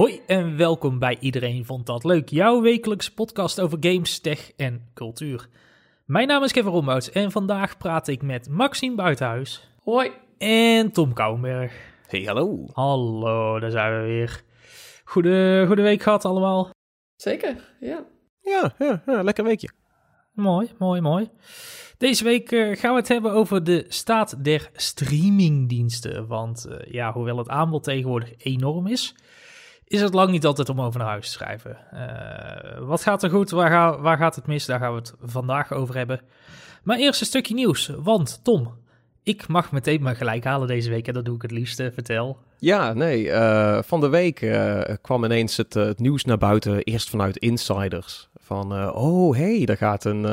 [0.00, 4.90] Hoi en welkom bij Iedereen Vond Dat Leuk, jouw wekelijkse podcast over games, tech en
[4.94, 5.48] cultuur.
[6.04, 10.10] Mijn naam is Kevin Rombouts en vandaag praat ik met Maxime Buitenhuis Hoi.
[10.38, 11.72] en Tom Kouwenberg.
[12.06, 12.66] Hey, hallo.
[12.72, 14.42] Hallo, daar zijn we weer.
[15.04, 16.70] Goede, goede week gehad allemaal.
[17.16, 18.04] Zeker, ja.
[18.40, 19.70] Ja, ja, ja lekker weekje.
[20.32, 21.30] Mooi, mooi, mooi.
[21.98, 26.26] Deze week eh, gaan we het hebben over de staat der streamingdiensten.
[26.26, 29.14] Want eh, ja, hoewel het aanbod tegenwoordig enorm is,
[29.90, 31.76] is het lang niet altijd om over naar huis te schrijven.
[31.90, 35.14] Eh, wat gaat er goed, waar, ga- waar gaat het mis, daar gaan we het
[35.22, 36.20] vandaag over hebben.
[36.82, 38.74] Maar eerst een stukje nieuws, want Tom,
[39.22, 42.38] ik mag meteen maar gelijk halen deze week en dat doe ik het liefste, vertel.
[42.58, 47.10] Ja, nee, eh, van de week eh, kwam ineens het, het nieuws naar buiten, eerst
[47.10, 48.28] vanuit insiders.
[48.40, 50.26] Van, oh hey, er gaat een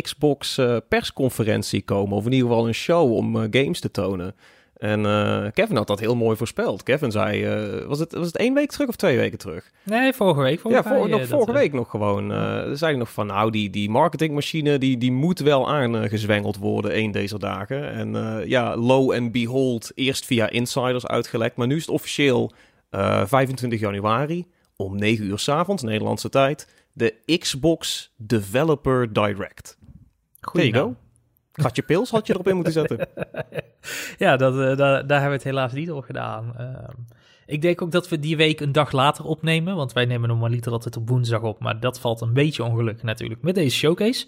[0.00, 4.34] Xbox persconferentie komen, of in ieder geval een show om games te tonen.
[4.78, 6.82] En eh, Kevin had dat heel mooi voorspeld.
[6.82, 9.70] Kevin zei, eh, was, het, was het één week terug of twee weken terug?
[9.82, 10.60] Nee, vorige week.
[10.68, 12.32] Ja, eh, nog dat, vorige eh, week nog gewoon.
[12.32, 17.10] eh zei nog van, nou, die, die marketingmachine, die, die moet wel aangezwengeld worden een
[17.10, 17.92] deze dagen.
[17.92, 21.56] En eh, ja, lo and behold, eerst via insiders uitgelekt.
[21.56, 22.52] Maar nu is het officieel
[22.90, 29.78] eh, 25 januari om 9 uur s avonds, Nederlandse tijd, de Xbox Developer Direct.
[29.80, 30.96] There goeie you go.
[31.58, 32.98] Gatje pils had je erop in moeten zetten.
[34.18, 36.54] Ja, dat, eh, daar, daar hebben we het helaas niet op gedaan.
[36.56, 36.94] Ehm,
[37.46, 40.72] ik denk ook dat we die week een dag later opnemen, want wij nemen normaliter
[40.72, 44.26] altijd op woensdag op, maar dat valt een beetje ongelukkig natuurlijk met deze showcase.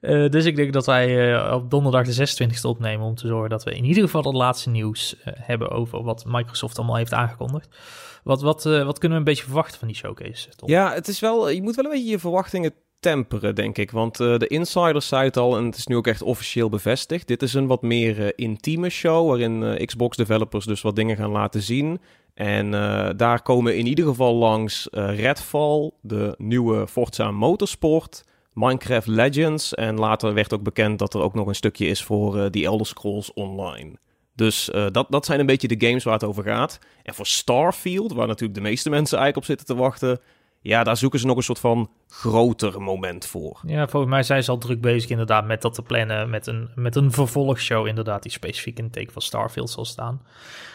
[0.00, 3.50] Eh, dus ik denk dat wij eh, op donderdag de 26e opnemen om te zorgen
[3.50, 7.76] dat we in ieder geval het laatste nieuws hebben over wat Microsoft allemaal heeft aangekondigd.
[8.24, 10.48] Wat, wat, wat kunnen we een beetje verwachten van die showcase?
[10.48, 10.68] Tom?
[10.68, 13.90] Ja, het is wel, je moet wel een beetje je verwachtingen temperen, denk ik.
[13.90, 17.26] Want eh, de insiders zei het al, en het is nu ook echt officieel bevestigd.
[17.26, 21.16] Dit is een wat meer eh, intieme show, waarin eh, Xbox developers dus wat dingen
[21.16, 22.00] gaan laten zien.
[22.34, 22.70] En
[23.16, 29.74] daar komen in ieder geval langs Redfall, de nieuwe Forza Motorsport, Minecraft Legends.
[29.74, 32.86] En later werd ook bekend dat er ook nog een stukje is voor The Elder
[32.86, 33.96] Scrolls Online.
[34.34, 36.78] Dus dat, dat zijn een beetje de games waar het over gaat.
[37.02, 40.20] En voor Starfield, waar natuurlijk de meeste mensen eigenlijk op zitten te wachten...
[40.60, 43.60] Ja, daar zoeken ze nog een soort van groter moment voor.
[43.66, 46.70] Ja, volgens mij zijn ze al druk bezig inderdaad met dat te plannen, met een,
[46.74, 50.22] met een vervolgshow inderdaad, die specifiek in het teken van Starfield zal staan.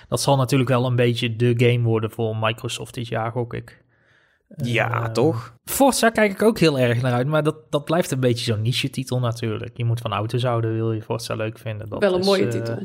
[0.10, 3.82] Dat zal natuurlijk wel een beetje de game worden voor Microsoft dit jaar, gok ik.
[4.58, 5.54] Ja, Eh, toch?
[5.66, 8.62] Forza kijk ik ook heel erg naar uit, maar dat, dat blijft een beetje zo'n
[8.62, 9.78] niche-titel natuurlijk.
[9.78, 11.90] Je moet van auto's houden, wil je Forza leuk vinden.
[11.90, 12.78] Dat Wel een is, mooie eh, titel.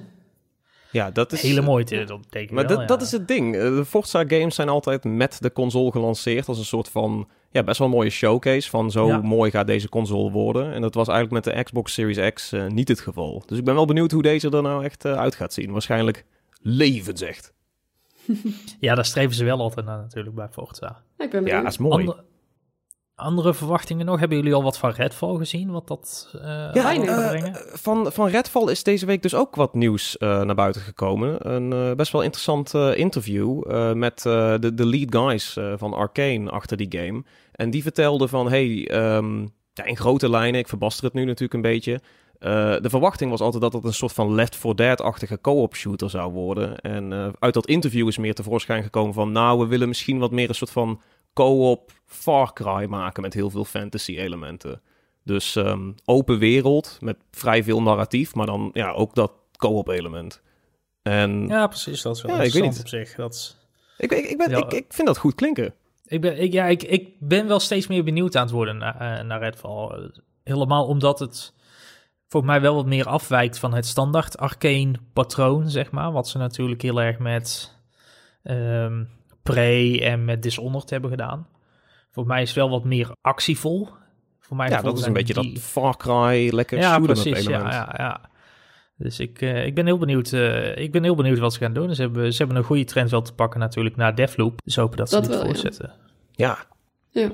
[0.90, 1.42] Ja, dat is...
[1.42, 2.86] Hele mooie titel, denk ik Maar wel, dat, ja.
[2.86, 3.54] dat is het ding.
[3.56, 7.28] Eh, De Forza games zijn altijd met de console gelanceerd als een soort van...
[7.50, 9.18] Ja, best wel een mooie showcase van zo Ja.
[9.20, 10.72] mooi gaat deze console worden.
[10.72, 13.42] En dat was eigenlijk met de Xbox Series X eh, niet het geval.
[13.46, 15.70] Dus ik ben wel benieuwd hoe deze er nou echt eh, uit gaat zien.
[15.72, 16.24] Waarschijnlijk
[16.60, 17.52] levensecht.
[18.80, 21.02] Ja, daar streven ze wel altijd naar natuurlijk bij Forza.
[21.18, 22.12] Ja, ik ben Ja, dat is mooi.
[23.18, 24.18] Andere verwachtingen nog?
[24.18, 25.70] Hebben jullie al wat van Redfall gezien?
[25.70, 26.94] Wat dat eh Ja,
[27.28, 27.56] brengen?
[27.72, 31.52] van, van Redfall is deze week dus ook wat nieuws eh, naar buiten gekomen.
[31.52, 33.62] Een best wel interessant interview
[33.94, 37.22] met de, de lead guys van Arcane achter die game.
[37.52, 39.40] En die vertelden van, hey, ehm,
[39.72, 42.00] ja, in grote lijnen, ik verbaster het nu natuurlijk een beetje...
[42.80, 46.32] de verwachting was altijd dat het een soort van Left 4 Dead-achtige co-op shooter zou
[46.32, 46.78] worden.
[46.78, 49.32] En uit dat interview is meer tevoorschijn gekomen van...
[49.32, 51.00] nou, we willen misschien wat meer een soort van
[51.44, 54.80] co-op Far Cry maken met heel veel fantasy-elementen.
[55.24, 60.42] Dus ehm, open wereld met vrij veel narratief, maar dan ja, ook dat co-op element.
[61.02, 62.02] En Ja, precies.
[62.02, 63.02] Dat is wel Ja, ik weet interessant niet.
[63.02, 63.16] op zich.
[63.16, 63.56] Dat is-
[63.96, 64.56] ik, ik, ik, ben, Ja.
[64.56, 65.74] ik, ik vind dat goed klinken.
[66.06, 69.18] ik, ben, ik, ja, ik, ik ben wel steeds meer benieuwd aan het worden naar,
[69.18, 70.10] eh, naar Redfall.
[70.44, 71.52] Helemaal omdat het
[72.28, 76.12] voor mij wel wat meer afwijkt van het standaard arcane patroon, zeg maar.
[76.12, 77.74] Wat ze natuurlijk heel erg met
[78.42, 79.04] ehm
[79.52, 81.46] Prey en met Dishonored hebben gedaan.
[82.10, 83.88] Voor mij is het wel wat meer actievol.
[84.40, 87.42] Voor mij Ja, dat is een beetje die- dat Far Cry, lekker ja, precies.
[87.44, 88.20] Ja, ja, ja.
[88.96, 90.32] Dus ik, eh, ik ben heel benieuwd.
[90.32, 91.94] eh, ik ben heel benieuwd wat ze gaan doen.
[91.94, 94.60] Ze hebben, ze hebben een goede trend wel te pakken natuurlijk naar Deathloop.
[94.64, 95.46] Dus hopen dat ze Dat dit wel, ja.
[95.46, 95.92] voortzetten.
[96.32, 96.58] Ja,
[97.10, 97.30] Ja.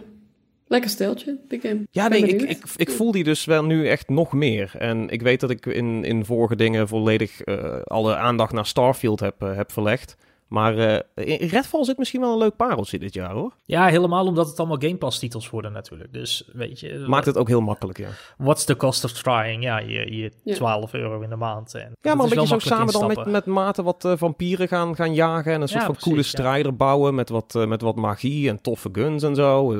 [0.66, 1.82] Lekker steltje, die game.
[1.90, 4.72] Ja, Ben nee, ik, ik, ik voel die dus wel nu echt nog meer.
[4.78, 9.20] En ik weet dat ik in, in vorige dingen volledig eh, alle aandacht naar Starfield
[9.20, 10.16] heb, eh, heb verlegd.
[10.54, 13.52] Maar eh, in Redfall zit misschien wel een leuk pareltje dit jaar, hoor.
[13.64, 16.12] Ja, helemaal omdat het allemaal Game Pass titels worden natuurlijk.
[16.12, 18.08] Dus weet je, Maakt het ook heel makkelijk, ja.
[18.36, 19.62] what's the cost of trying?
[19.62, 20.54] Ja, je, je Ja.
[20.54, 21.74] 12 euro in de maand.
[21.74, 24.94] En Ja, maar een beetje zo samen dan met, met maten wat eh, vampieren gaan,
[24.96, 25.52] gaan jagen.
[25.52, 26.28] En een soort Ja, van precies, coole ja.
[26.28, 29.72] strijder bouwen met wat, eh, met wat magie en toffe guns en zo.
[29.72, 29.78] Eh,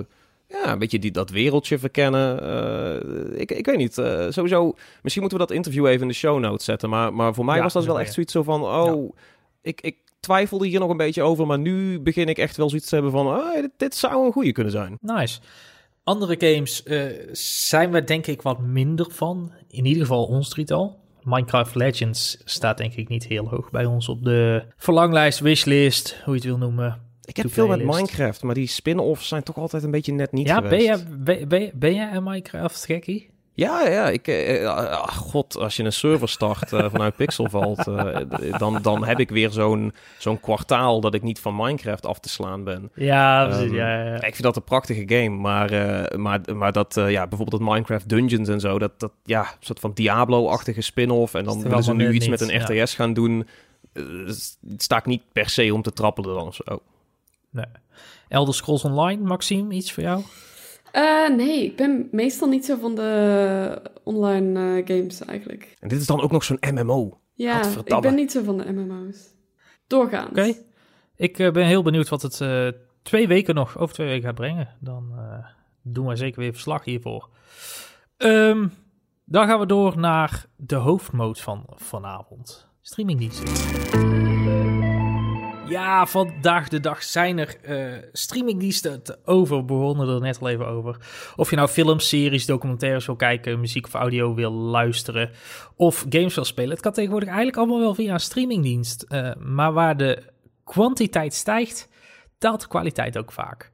[0.49, 2.41] Ja, een beetje die, dat wereldje verkennen.
[2.43, 3.99] Eh, ik, ik weet niet.
[3.99, 6.89] eh, sowieso, misschien moeten we dat interview even in de show notes zetten.
[6.91, 8.63] Maar, maar voor mij Ja, was dat wel echt zoiets zo van...
[8.63, 9.17] Oh,
[9.63, 12.89] ik, ik twijfelde hier nog een beetje over, maar nu begin ik echt wel zoiets
[12.89, 14.99] te hebben van, ah, dit, dit zou een goede kunnen zijn.
[15.01, 15.41] Nice.
[16.05, 19.53] Andere games eh, zijn we denk ik wat minder van.
[19.69, 20.99] In ieder geval ons drietal.
[21.23, 26.35] Minecraft Legends staat denk ik niet heel hoog bij ons op de verlanglijst, wishlist, hoe
[26.35, 27.01] je het wil noemen.
[27.25, 27.85] Ik heb veel met.
[27.85, 31.49] Minecraft, maar die spin-offs zijn toch altijd een beetje net niet ja, ben jij, ben,
[31.49, 33.31] ben, ben jij een Minecraft gekkie?
[33.57, 37.49] Ja, ja, ik, eh, eh, ah, god, als je een server start eh, vanuit Pixel
[37.51, 42.07] Vault, eh, dan, dan heb ik weer zo'n zo'n kwartaal dat ik niet van Minecraft
[42.07, 42.91] af te slaan ben.
[42.95, 43.77] Ja, precies, precies.
[43.79, 44.15] ja, ja.
[44.15, 45.71] Ik vind dat een prachtige game, maar,
[46.19, 49.81] maar, maar dat, ja, bijvoorbeeld dat Minecraft Dungeons en zo, dat, dat ja, een soort
[49.81, 51.35] van Diablo-achtige spin-off.
[51.35, 52.65] En dan willen ze nu iets met een ja.
[52.65, 53.47] RTS gaan doen.
[54.77, 56.81] Sta ik niet per se om te trappelen dan of zo.
[57.51, 57.67] Nee.
[58.29, 60.23] Elder Scrolls Online, Maxime, iets voor jou?
[60.95, 65.77] Eh, nee, ik ben meestal niet zo van de online eh, games eigenlijk.
[65.81, 67.21] En dit is dan ook nog zo'n MMO.
[67.33, 69.35] Ja, ik ben niet zo van de MMO's.
[69.87, 70.31] Doorgaans.
[70.31, 70.55] Oké.
[71.17, 72.69] Ik eh, ben heel benieuwd wat het eh,
[73.03, 74.69] twee weken nog, over twee weken gaat brengen.
[74.81, 75.47] Dan eh,
[75.83, 77.29] doen we zeker weer verslag hiervoor.
[78.17, 78.69] Ehm,
[79.25, 82.69] dan gaan we door naar de hoofdmoot van vanavond.
[82.81, 84.44] Streamingdiensten.
[85.69, 89.65] Ja, vandaag de dag zijn er eh, streamingdiensten te over.
[89.65, 90.97] Begonnen er net al even over.
[91.37, 95.31] Of je nou films, series, documentaires wil kijken, muziek of audio wil luisteren
[95.77, 96.71] of games wil spelen.
[96.71, 99.03] Het kan tegenwoordig eigenlijk allemaal wel via een streamingdienst.
[99.03, 100.23] Eh, maar waar de
[100.65, 101.89] kwantiteit stijgt,
[102.39, 103.73] daalt de kwaliteit ook vaak.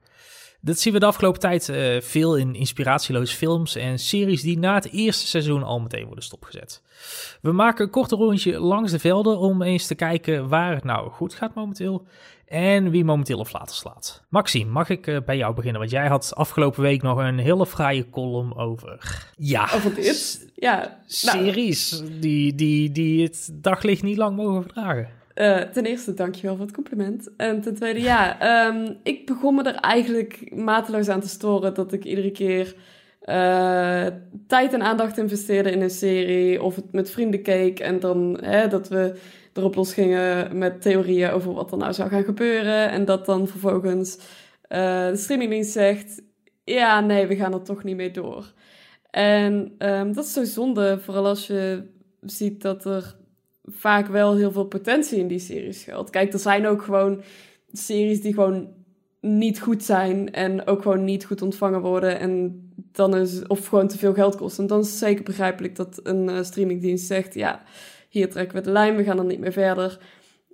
[0.63, 4.73] Dat zien we de afgelopen tijd eh, veel in inspiratieloze films en series die na
[4.73, 6.81] het eerste seizoen al meteen worden stopgezet.
[7.41, 11.09] We maken een korte rondje langs de velden om eens te kijken waar het nou
[11.09, 12.05] goed gaat momenteel
[12.45, 14.23] en wie momenteel op later slaat.
[14.29, 15.79] Maxime, mag ik eh, bij jou beginnen?
[15.79, 19.25] Want jij had afgelopen week nog een hele fraaie column over...
[19.37, 20.49] Ja, Over dit?
[20.55, 20.77] Ja.
[20.77, 25.09] Nou, series die, die, die het daglicht niet lang mogen verdragen.
[25.33, 27.35] Eh, ten eerste, dankjewel voor het compliment.
[27.37, 31.93] En ten tweede, ja, ehm, ik begon me er eigenlijk mateloos aan te storen dat
[31.93, 32.75] ik iedere keer
[33.21, 34.07] eh,
[34.47, 38.67] tijd en aandacht investeerde in een serie of het met vrienden keek en dan hè,
[38.67, 39.13] dat we
[39.53, 44.17] erop losgingen met theorieën over wat er nou zou gaan gebeuren en dat dan vervolgens
[44.61, 46.21] eh, de streamingdienst zegt,
[46.63, 48.53] ja, nee, we gaan er toch niet mee door.
[49.09, 51.89] En ehm, dat is zo zonde, vooral als je
[52.21, 53.15] ziet dat er
[53.71, 56.09] vaak wel heel veel potentie in die series schuilt.
[56.09, 57.21] Kijk, er zijn ook gewoon
[57.71, 58.67] series die gewoon
[59.21, 63.87] niet goed zijn en ook gewoon niet goed ontvangen worden en dan is of gewoon
[63.87, 64.63] te veel geld kosten.
[64.63, 67.63] En dan is het zeker begrijpelijk dat een eh, streamingdienst zegt, ja,
[68.09, 69.99] hier trekken we de lijn, we gaan er niet meer verder.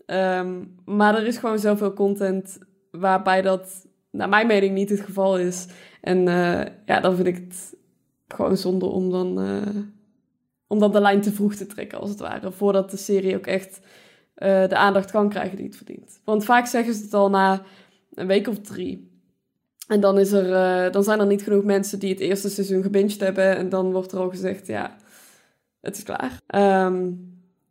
[0.05, 2.57] Ehm, maar er is gewoon zoveel content
[2.91, 5.67] waarbij dat, naar mijn mening, niet het geval is.
[6.01, 7.75] En eh, ja, dan vind ik het
[8.27, 9.81] gewoon zonde om dan, eh,
[10.67, 12.51] om dan de lijn te vroeg te trekken, als het ware.
[12.51, 13.79] Voordat de serie ook echt
[14.33, 16.19] eh, de aandacht kan krijgen die het verdient.
[16.23, 17.63] Want vaak zeggen ze het al na
[18.13, 19.15] een week of drie.
[19.87, 22.81] En dan, is er, eh, dan zijn er niet genoeg mensen die het eerste seizoen
[22.81, 23.57] gebinged hebben.
[23.57, 24.95] En dan wordt er al gezegd, ja,
[25.81, 26.41] het is klaar.
[26.47, 27.11] Ehm,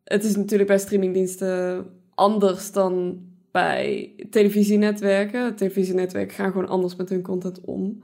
[0.05, 3.21] het is natuurlijk bij streamingdiensten anders dan
[3.51, 5.57] bij televisienetwerken.
[5.57, 8.03] Televisienetwerken gaan gewoon anders met hun content om.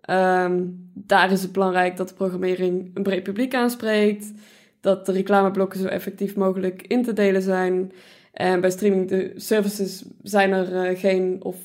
[0.00, 0.62] Ehm,
[0.94, 4.32] daar is het belangrijk dat de programmering een breed publiek aanspreekt.
[4.80, 7.92] Dat de reclameblokken zo effectief mogelijk in te delen zijn.
[8.32, 11.56] En bij streaming services zijn er eh, geen of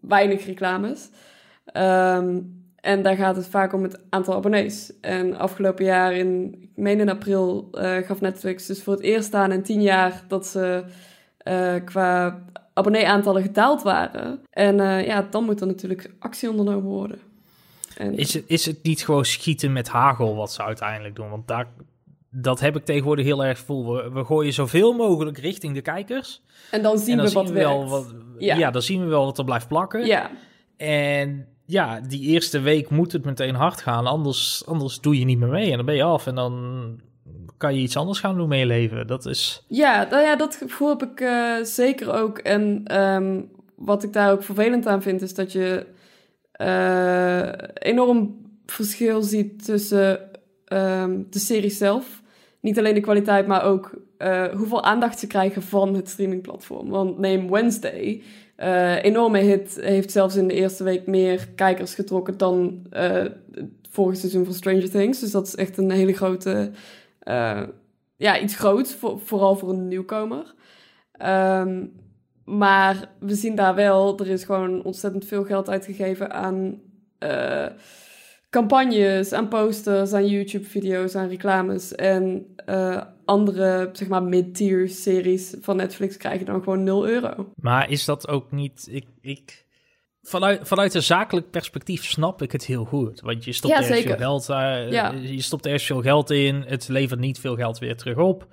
[0.00, 1.08] weinig reclames.
[1.64, 2.40] Ehm,
[2.76, 4.92] en daar gaat het vaak om het aantal abonnees.
[5.00, 9.34] En afgelopen jaar, in, ik meen in april, eh, gaf Netflix dus voor het eerst
[9.34, 10.84] aan in tien jaar dat ze
[11.38, 12.42] eh, qua
[12.74, 14.40] abonnee-aantallen gedaald waren.
[14.50, 17.18] En ja, dan moet er natuurlijk actie ondernomen worden.
[18.02, 21.30] En, Is het, is het niet gewoon schieten met hagel wat ze uiteindelijk doen?
[21.30, 21.68] Want daar,
[22.30, 23.94] dat heb ik tegenwoordig heel erg gevoel.
[23.94, 26.42] We, we gooien zoveel mogelijk richting de kijkers.
[26.70, 28.56] en dan zien en dan we zien wat we wel wat, Ja.
[28.56, 28.70] ja.
[28.70, 30.06] dan zien we wel wat er blijft plakken.
[30.06, 30.30] Ja,
[30.76, 34.06] En ja, die eerste week moet het meteen hard gaan.
[34.06, 36.26] Anders, anders doe je niet meer mee en dan ben je af.
[36.26, 37.00] En dan
[37.56, 39.06] kan je iets anders gaan doen met je leven.
[39.06, 39.64] Dat is...
[39.68, 42.38] Ja, nou ja, dat gevoel heb ik eh, zeker ook.
[42.38, 43.40] En ehm,
[43.76, 45.92] wat ik daar ook vervelend aan vind, is dat je eh,
[47.74, 50.30] enorm verschil ziet tussen
[50.64, 52.22] ehm, de serie zelf.
[52.60, 56.88] Niet alleen de kwaliteit, maar ook eh, hoeveel aandacht ze krijgen van het streamingplatform.
[56.88, 58.22] Want neem Wednesday.
[58.56, 63.10] eh, enorme hit, heeft zelfs in de eerste week meer kijkers getrokken dan eh,
[63.52, 65.20] het vorige seizoen van Stranger Things.
[65.20, 66.70] Dus dat is echt een hele grote
[67.18, 67.62] eh,
[68.16, 70.54] ja, iets groots, voor, vooral voor een nieuwkomer.
[71.12, 71.86] Ehm,
[72.58, 76.80] maar we zien daar wel, er is gewoon ontzettend veel geld uitgegeven aan
[77.18, 77.66] eh,
[78.50, 81.94] campagnes, aan posters, aan YouTube-video's, aan reclames.
[81.94, 87.52] En uh, andere, zeg maar, mid-tier series van Netflix krijgen dan gewoon 0 euro.
[87.54, 88.88] Maar is dat ook niet...
[88.90, 89.66] Ik, ik,
[90.22, 93.20] vanuit, vanuit een zakelijk perspectief snap ik het heel goed.
[93.20, 94.08] Want je stopt Ja, er zeker.
[94.08, 95.12] veel geld, uh, Ja.
[95.12, 96.64] je stopt er veel geld in.
[96.66, 98.46] Het levert niet veel geld weer terug op.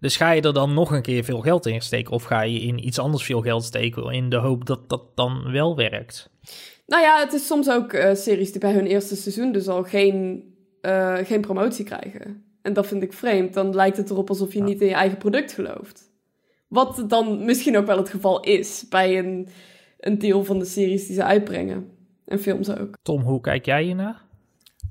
[0.00, 2.12] Dus ga je er dan nog een keer veel geld in steken?
[2.12, 5.52] Of ga je in iets anders veel geld steken in de hoop dat dat dan
[5.52, 6.30] wel werkt?
[6.86, 9.82] Nou ja, het is soms ook eh, series die bij hun eerste seizoen dus al
[9.82, 10.44] geen,
[10.80, 12.44] eh, geen promotie krijgen.
[12.62, 13.54] En dat vind ik vreemd.
[13.54, 14.64] Dan lijkt het erop alsof je Ja.
[14.64, 16.12] niet in je eigen product gelooft.
[16.68, 19.48] Wat dan misschien ook wel het geval is bij een,
[19.98, 21.88] een deel van de series die ze uitbrengen.
[22.24, 22.94] En films ook.
[23.02, 24.23] Tom, hoe kijk jij hiernaar?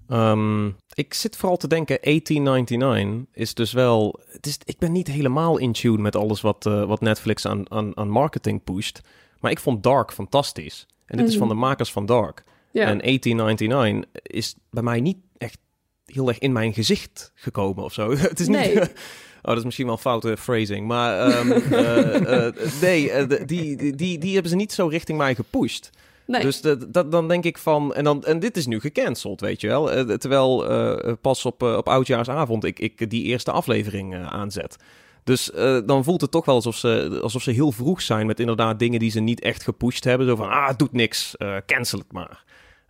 [0.07, 4.19] Ehm, ik zit vooral te denken, 1899 is dus wel...
[4.31, 7.71] Het is, ik ben niet helemaal in tune met alles wat, eh, wat Netflix aan,
[7.71, 9.01] aan, aan marketing pusht.
[9.39, 10.85] Maar ik vond Dark fantastisch.
[11.05, 11.39] En dit is Mhm.
[11.39, 12.43] van de makers van Dark.
[12.87, 15.57] En 1899 is bij mij niet echt
[16.05, 18.15] heel erg in mijn gezicht gekomen of zo.
[18.17, 18.91] Het is niet...
[19.45, 20.87] Oh, dat is misschien wel foute phrasing.
[20.87, 25.35] Maar ehm, eh, eh, nee, die, die, die, die hebben ze niet zo richting mij
[25.35, 25.89] gepusht.
[26.25, 27.93] Dus dat, dan denk ik van...
[27.93, 29.91] En, dan, en dit is nu gecanceld, weet je wel.
[29.91, 34.77] Eh, terwijl eh, pas op, eh, op oudjaarsavond ik, ik die eerste aflevering eh, aanzet.
[35.23, 38.25] Dus eh, dan voelt het toch wel alsof ze, alsof ze heel vroeg zijn...
[38.25, 40.27] met inderdaad dingen die ze niet echt gepusht hebben.
[40.27, 42.43] Zo van, ah, het doet niks, eh, cancel het maar.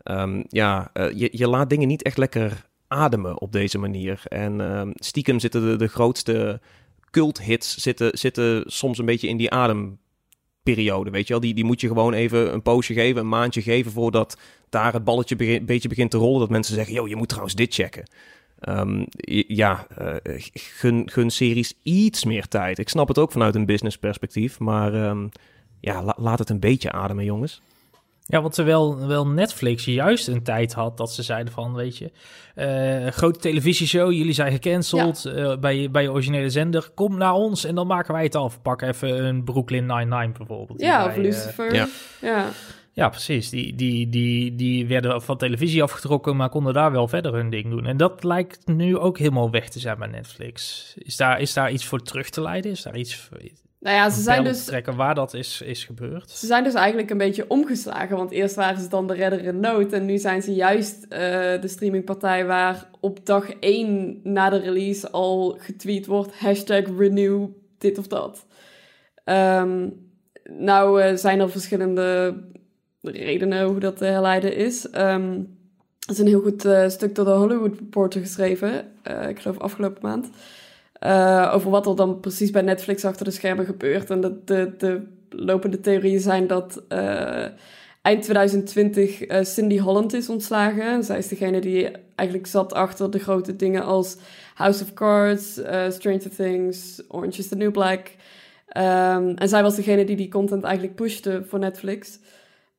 [0.04, 4.22] Ehm, ja, eh, je, je laat dingen niet echt lekker ademen op deze manier.
[4.28, 6.62] En ehm, stiekem zitten de, de grootste
[7.12, 7.78] cult-hits...
[7.78, 10.00] Zitten, zitten soms een beetje in die adem
[10.64, 11.42] periode, weet je wel.
[11.42, 13.92] Die, die moet je gewoon even een poosje geven, een maandje geven...
[13.92, 14.38] voordat
[14.70, 16.40] daar het balletje begin, beetje begint te rollen.
[16.40, 18.04] Dat mensen zeggen, yo, je moet trouwens dit checken.
[18.60, 19.06] Ehm,
[19.48, 20.16] ja, eh,
[20.54, 22.80] gun, gun series iets meer tijd.
[22.80, 25.28] Ik snap het ook vanuit een business perspectief, maar ehm,
[25.80, 27.62] ja, la- laat het een beetje ademen, jongens.
[28.26, 32.12] Ja, want terwijl wel Netflix juist een tijd had dat ze zeiden van, weet je,
[32.56, 37.66] eh, grote televisieshow, jullie zijn gecanceld eh, bij, bij je originele zender, kom naar ons
[37.66, 38.62] en dan maken wij het af.
[38.62, 40.82] Pak even een Brooklyn Nine-Nine bijvoorbeeld.
[40.82, 41.74] Ja, of eh, Lucifer.
[41.74, 41.88] ja.
[42.22, 42.50] ja.
[42.92, 43.50] ja, precies.
[43.50, 47.70] Die, die, die, die werden van televisie afgetrokken, maar konden daar wel verder hun ding
[47.70, 47.86] doen.
[47.86, 50.94] En dat lijkt nu ook helemaal weg te zijn bij Netflix.
[50.98, 52.72] Is daar, is daar iets voor terug te leiden?
[52.72, 53.38] Is daar iets voor
[53.84, 56.30] Nou ja, ze zijn dus trekken waar dat is, is gebeurd?
[56.30, 59.60] Ze zijn dus eigenlijk een beetje omgeslagen, want eerst waren ze dan de redder in
[59.60, 61.20] nood en nu zijn ze juist eh,
[61.62, 67.48] de streamingpartij waar op dag 1 na de release al getweet wordt hashtag renew
[67.78, 68.46] dit of dat.
[69.24, 69.90] Ehm,
[70.44, 72.36] nou eh, zijn er verschillende
[73.02, 74.90] redenen hoe dat te herleiden is.
[74.90, 75.32] Ehm,
[76.00, 78.92] er is een heel goed eh, stuk door de Hollywood Reporter geschreven,
[79.30, 80.30] ik geloof afgelopen maand.
[81.04, 84.10] Eh, over wat er dan precies bij Netflix achter de schermen gebeurt.
[84.10, 87.46] En de, de, de lopende theorieën zijn dat eh,
[88.02, 90.84] eind 2020 eh, Cindy Holland is ontslagen.
[90.84, 94.18] En zij is degene die eigenlijk zat achter de grote dingen als
[94.56, 95.52] House of Cards,
[95.90, 98.16] Stranger Things, Orange is the New Black.
[98.68, 102.20] Ehm, en zij was degene die die content eigenlijk pushte voor Netflix.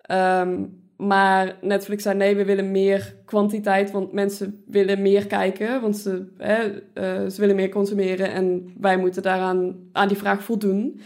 [0.01, 0.63] Ehm,
[0.97, 6.27] maar Netflix zei nee, we willen meer kwantiteit, want mensen willen meer kijken, want ze,
[6.39, 11.01] hè, eh, ze willen meer consumeren en wij moeten daaraan aan die vraag voldoen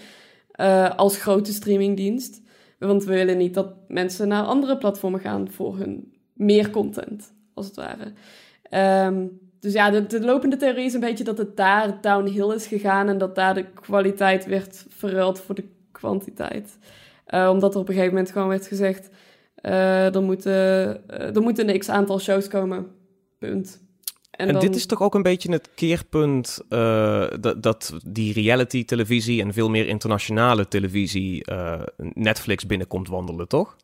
[0.50, 2.42] eh, als grote streamingdienst.
[2.78, 7.66] Want we willen niet dat mensen naar andere platformen gaan voor hun meer content, als
[7.66, 8.12] het ware.
[8.62, 9.26] Ehm,
[9.60, 13.08] dus ja, de, de lopende theorie is een beetje dat het daar downhill is gegaan
[13.08, 16.78] en dat daar de kwaliteit werd verruild voor de kwantiteit.
[17.26, 19.10] Eh, omdat er op een gegeven moment gewoon werd gezegd,
[19.60, 20.52] eh, er, moeten,
[21.08, 22.86] eh, er moeten een x-aantal shows komen.
[23.38, 23.86] Punt.
[24.30, 28.84] En, dan- dit is toch ook een beetje het keerpunt eh, dat, dat die reality
[28.84, 33.76] televisie en veel meer internationale televisie eh, Netflix binnenkomt wandelen, toch?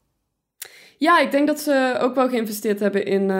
[0.98, 3.30] Ja, ik denk dat ze ook wel geïnvesteerd hebben in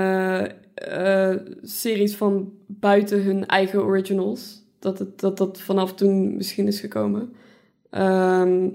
[1.62, 4.62] series van buiten hun eigen originals.
[4.79, 7.33] Dat het, dat, dat vanaf toen misschien is gekomen.
[7.91, 8.69] Ehm,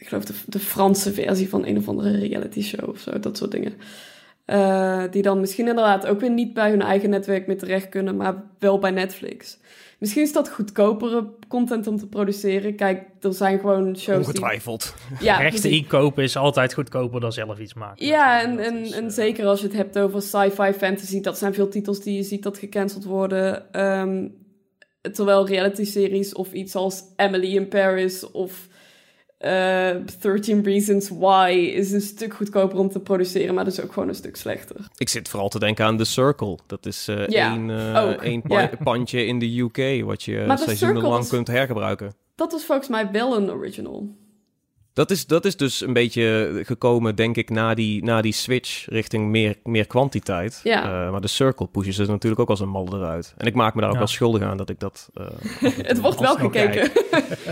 [0.00, 3.36] ik geloof de, de Franse versie van een of andere reality show of zo, dat
[3.36, 3.72] soort dingen.
[4.44, 8.16] Eh, die dan misschien inderdaad ook weer niet bij hun eigen netwerk meer terecht kunnen,
[8.16, 9.58] maar wel bij Netflix.
[9.98, 12.76] Misschien is dat goedkopere content om te produceren.
[12.76, 14.16] Kijk, er zijn gewoon shows die...
[14.16, 14.94] Ongetwijfeld.
[15.20, 18.06] Ja, Rechten inkopen is altijd goedkoper dan zelf iets maken.
[18.06, 21.20] Ja, en, Dat en, is, en eh, zeker als je het hebt over sci-fi fantasy,
[21.20, 23.72] dat zijn veel titels die je ziet dat gecanceld worden.
[23.72, 24.28] Ehm,
[25.12, 28.68] terwijl reality-series of iets als Emily in Paris of
[29.40, 34.08] eh 13 Reasons Why is een stuk goedkoper om te produceren, maar dus ook gewoon
[34.08, 34.76] een stuk slechter.
[34.96, 36.58] Ik zit vooral te denken aan The Circle.
[36.66, 41.28] Dat is Ja, één, eh, één pa- pandje in de UK, wat je seizoenenlang is-
[41.30, 42.12] kunt hergebruiken.
[42.34, 44.08] Dat was volgens mij wel een original.
[44.92, 48.86] Dat is, dat is dus een beetje gekomen, denk ik, na die, na die switch
[48.88, 50.60] richting meer, meer kwantiteit.
[50.64, 50.82] Ja.
[51.04, 53.34] Eh, maar de circle pushes er natuurlijk ook als een mal eruit.
[53.36, 54.00] En ik maak me daar ook Ja.
[54.02, 55.08] wel schuldig aan dat ik dat...
[55.14, 55.26] eh,
[55.82, 56.90] Het wordt wel gekeken.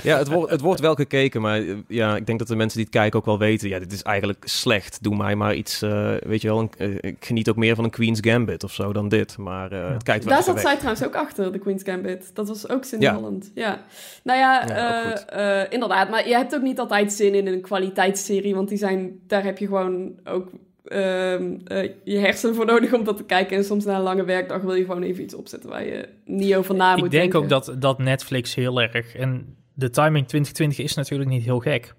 [0.02, 2.76] ja, het, wordt het wordt wel gekeken, maar eh, ja, ik denk dat de mensen
[2.78, 3.68] die het kijken ook wel weten...
[3.68, 5.02] Ja, dit is eigenlijk slecht.
[5.02, 6.68] Doe mij maar iets, eh, weet je wel...
[6.78, 9.36] Een, ik geniet ook meer van een Queen's Gambit of zo dan dit.
[9.38, 10.62] Maar eh, het kijkt wel Daar zat weg.
[10.62, 12.30] zij trouwens ook achter, de Queen's Gambit.
[12.34, 13.14] Dat was ook Cindy Ja.
[13.14, 13.50] Holland.
[13.54, 13.80] Ja.
[14.22, 16.10] Nou ja, eh, eh, inderdaad.
[16.10, 18.54] Maar je hebt ook niet altijd zin in een kwaliteitsserie.
[18.54, 20.50] Want die zijn, daar heb je gewoon ook
[20.84, 23.56] ehm, eh, je hersenen voor nodig om dat te kijken.
[23.56, 26.54] En soms na een lange werkdag wil je gewoon even iets opzetten waar je niet
[26.54, 27.40] over na moet ik denk denken.
[27.40, 29.14] ook dat, dat Netflix heel erg...
[29.14, 31.94] En de timing 2020 is natuurlijk niet heel gek.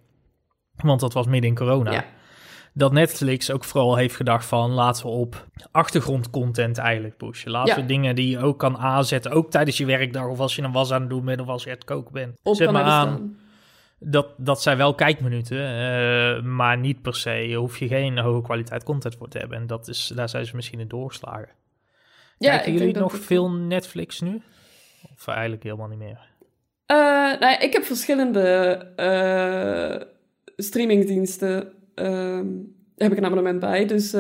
[0.76, 1.92] Want dat was midden in corona.
[1.92, 2.06] Ja.
[2.74, 4.72] Dat Netflix ook vooral heeft gedacht van...
[4.72, 7.52] laten we op achtergrondcontent eigenlijk pushen.
[7.52, 7.82] Laten Ja.
[7.82, 9.32] we dingen die je ook kan aanzetten...
[9.32, 11.42] ook tijdens je werkdag of als je een was aan het doen bent...
[11.42, 12.40] of als je het koken bent.
[12.44, 13.08] op Zet maar aan.
[13.08, 13.38] staan.
[14.00, 18.84] Dat, dat zijn wel kijkminuten, eh, maar niet per se hoef je geen hoge kwaliteit
[18.84, 19.58] content voor te hebben.
[19.58, 21.50] En dat is, daar zijn ze misschien in doorgeslagen.
[22.38, 24.42] Ja, Kijken jullie nog veel Netflix nu?
[25.16, 26.28] Of eigenlijk helemaal niet meer?
[26.88, 28.42] Nou ja, ik heb verschillende
[28.96, 30.08] eh,
[30.58, 31.74] streamingdiensten.
[31.96, 32.48] ehm,
[32.98, 33.86] heb ik een abonnement bij.
[33.86, 34.12] Dus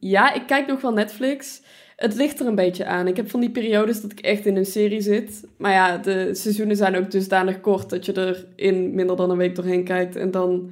[0.00, 1.62] ja, ik kijk nog wel Netflix.
[1.98, 3.06] Het ligt er een beetje aan.
[3.06, 5.46] Ik heb van die periodes dat ik echt in een serie zit.
[5.56, 9.36] Maar ja, de seizoenen zijn ook dusdanig kort dat je er in minder dan een
[9.36, 10.16] week doorheen kijkt.
[10.16, 10.70] En dan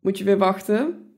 [0.00, 1.12] moet je weer wachten.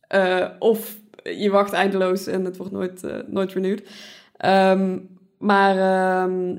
[0.00, 3.88] Eh, of je wacht eindeloos en het wordt nooit, eh, nooit renewed.
[4.36, 4.98] Ehm,
[5.38, 6.56] maar ehm,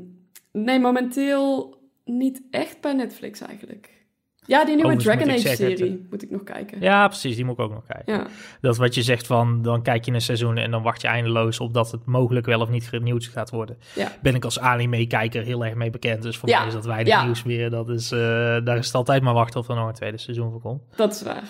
[0.51, 3.98] nee, momenteel niet echt bij Netflix eigenlijk.
[4.49, 6.81] Ja, die nieuwe Overigens Dragon Age serie moet ik nog kijken.
[6.81, 8.13] Ja, precies, die moet ik ook nog kijken.
[8.13, 8.27] Ja.
[8.61, 11.59] Dat wat je zegt van, dan kijk je een seizoen en dan wacht je eindeloos
[11.59, 13.77] op dat het mogelijk wel of niet genieuwd gaat worden.
[13.95, 14.11] Ja.
[14.21, 17.23] Ben ik als anime-kijker heel erg mee bekend, dus voor Ja, mij is dat weinig
[17.23, 17.69] nieuws meer.
[17.69, 18.19] Dat is, eh,
[18.63, 20.81] daar is het altijd maar wachten of er nog een tweede seizoen voor komt.
[20.95, 21.43] Dat is waar.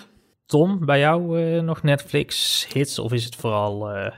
[0.46, 4.12] Tom, bij jou eh, nog Netflix-hits of is het vooral eh,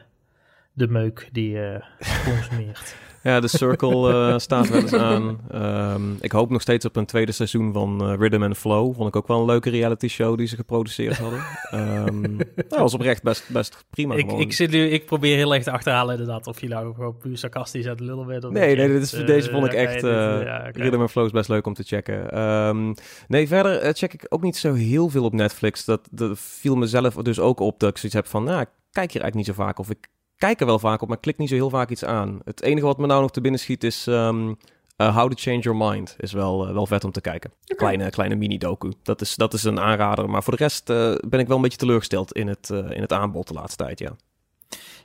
[0.72, 1.84] de meuk die je
[2.24, 2.96] consumeert?
[3.22, 5.40] Ja, de Circle eh, staat wel eens aan.
[5.50, 8.94] Ehm, ik hoop nog steeds op een tweede seizoen van eh, Rhythm and Flow.
[8.94, 11.40] Vond ik ook wel een leuke reality show die ze geproduceerd hadden.
[11.70, 12.36] Ehm
[12.68, 14.40] dat was oprecht best, best prima ik, gewoon.
[14.40, 17.38] ik, zit nu, ik probeer heel erg te achterhalen inderdaad of je nou gewoon puur
[17.38, 18.42] sarcastisch het lullen bent.
[18.42, 20.02] dat Nee, nee, echt, dit is, deze vond ik echt...
[20.02, 20.82] eh ja, oké.
[20.82, 22.30] Rhythm and Flow is best leuk om te checken.
[22.30, 22.94] Ehm,
[23.28, 25.84] nee, verder check ik ook niet zo heel veel op Netflix.
[25.84, 28.44] Dat, dat viel mezelf dus ook op dat ik zoiets heb van...
[28.44, 29.78] Nou, ik kijk hier eigenlijk niet zo vaak.
[29.78, 30.08] Of ik
[30.42, 32.40] kijk er wel vaak op, maar ik klik niet zo heel vaak iets aan.
[32.44, 34.06] Het enige wat me nou nog te binnen schiet is...
[34.06, 37.52] eh, How to Change Your Mind is wel, eh, wel vet om te kijken.
[37.64, 38.92] Kleine, kleine mini-doku.
[39.02, 40.30] Dat is, dat is een aanrader.
[40.30, 43.12] Maar voor de rest eh, ben ik wel een beetje teleurgesteld in het, in het
[43.12, 44.16] aanbod de laatste tijd, ja.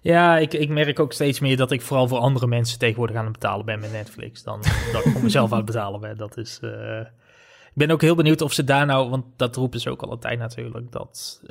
[0.02, 3.24] Ja, ik, ik merk ook steeds meer dat ik vooral voor andere mensen tegenwoordig aan
[3.24, 4.44] het betalen ben met Netflix.
[4.44, 4.62] Dan
[4.94, 6.18] dat ik voor mezelf aan het betalen ben.
[6.18, 6.60] Dat is.
[6.62, 10.12] Ik ben ook heel benieuwd of ze daar nou, want dat roepen ze ook al
[10.12, 11.42] een tijd natuurlijk, dat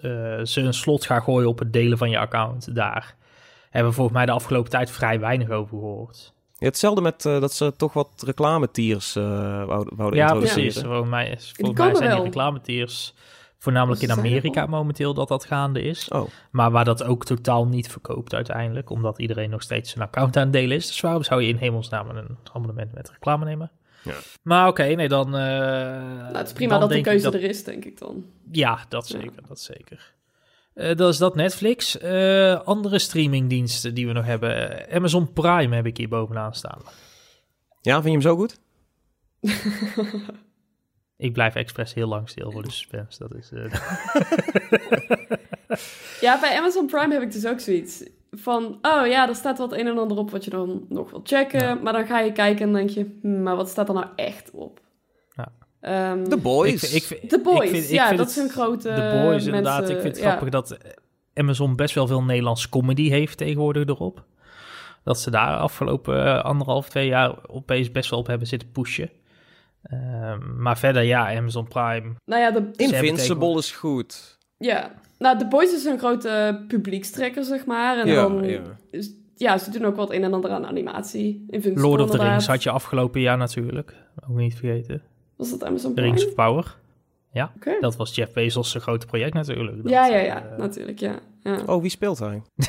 [0.45, 2.75] ze een slot gaan gooien op het delen van je account.
[2.75, 3.17] Daar
[3.77, 6.33] hebben we volgens mij de afgelopen tijd vrij weinig over gehoord.
[6.59, 9.25] Ja, hetzelfde met eh, dat ze toch wat reclametiers eh
[9.65, 10.63] wouden, wouden Ja, introduceren.
[10.63, 10.83] precies.
[10.83, 12.25] Volgens mij, is, Die volgens mij zijn die wel.
[12.25, 13.15] reclametiers
[13.59, 16.09] voornamelijk in er Amerika momenteel dat dat gaande is.
[16.09, 20.37] Oh, Maar waar dat ook totaal niet verkoopt uiteindelijk, omdat iedereen nog steeds zijn account
[20.37, 20.87] aan het delen is.
[20.87, 23.71] Dus waarom zou je in hemelsnaam een abonnement met reclame nemen?
[24.03, 24.13] Ja.
[24.43, 25.27] Maar oké, nee, dan...
[25.27, 28.25] eh, Nou, het is prima dat de keuze dat- er is, denk ik dan.
[28.53, 29.19] Ja, dat Ja.
[29.21, 30.15] zeker, dat zeker.
[30.77, 31.99] Eh dat is dat Netflix.
[31.99, 34.87] Eh, andere streamingdiensten die we nog hebben.
[34.93, 36.81] Amazon Prime heb ik hier bovenaan staan.
[37.81, 38.59] ja, vind je hem zo goed?
[41.17, 43.19] Ik blijf expres heel lang stil voor de suspense.
[43.19, 43.51] Dat is...
[43.53, 43.65] eh,
[46.21, 48.79] Ja, bij Amazon Prime heb ik dus ook zoiets van...
[48.83, 51.61] Oh ja, er staat wat een en ander op wat je dan nog wil checken.
[51.61, 51.75] Ja.
[51.75, 53.19] Maar dan ga je kijken en denk je...
[53.23, 54.81] hm, maar wat staat er nou echt op?
[55.87, 56.13] Ja.
[56.13, 56.95] Ehm, The Boys.
[56.95, 58.89] ik, ik, ik, The Boys, ik vind- ik ja, vind dat het- is een grote
[58.95, 59.79] The Boys, inderdaad.
[59.79, 60.31] mensen- Ik vind het ja.
[60.31, 60.79] grappig dat
[61.35, 64.25] Amazon best wel veel Nederlands comedy heeft tegenwoordig erop.
[65.05, 69.11] Dat ze daar afgelopen eh, anderhalf, twee jaar opeens best wel op hebben zitten pushen.
[69.83, 72.13] Ehm, maar verder, ja, Amazon Prime.
[72.25, 74.39] Nou ja, de, Invincible is goed.
[74.57, 74.91] ja.
[75.19, 77.99] Nou, The Boys is een grote publiekstrekker, zeg maar.
[77.99, 78.45] En Ja, dan...
[78.45, 78.61] ja.
[78.91, 81.45] is- ja, ze doen ook wat een en ander aan animatie.
[81.49, 82.29] Invincible, Lord of the inderdaad.
[82.29, 83.95] Rings had je afgelopen jaar natuurlijk.
[84.29, 85.03] Ook niet vergeten.
[85.37, 86.09] Was dat Amazon Prime?
[86.09, 86.77] Rings of Power.
[87.33, 89.83] Ja, dat was Jeff Bezos' zijn grote project natuurlijk.
[89.83, 90.47] Dat, Ja, ja, ja.
[90.53, 91.19] eh, natuurlijk, ja.
[91.43, 91.61] ja.
[91.67, 92.43] Oh, wie speelt hij?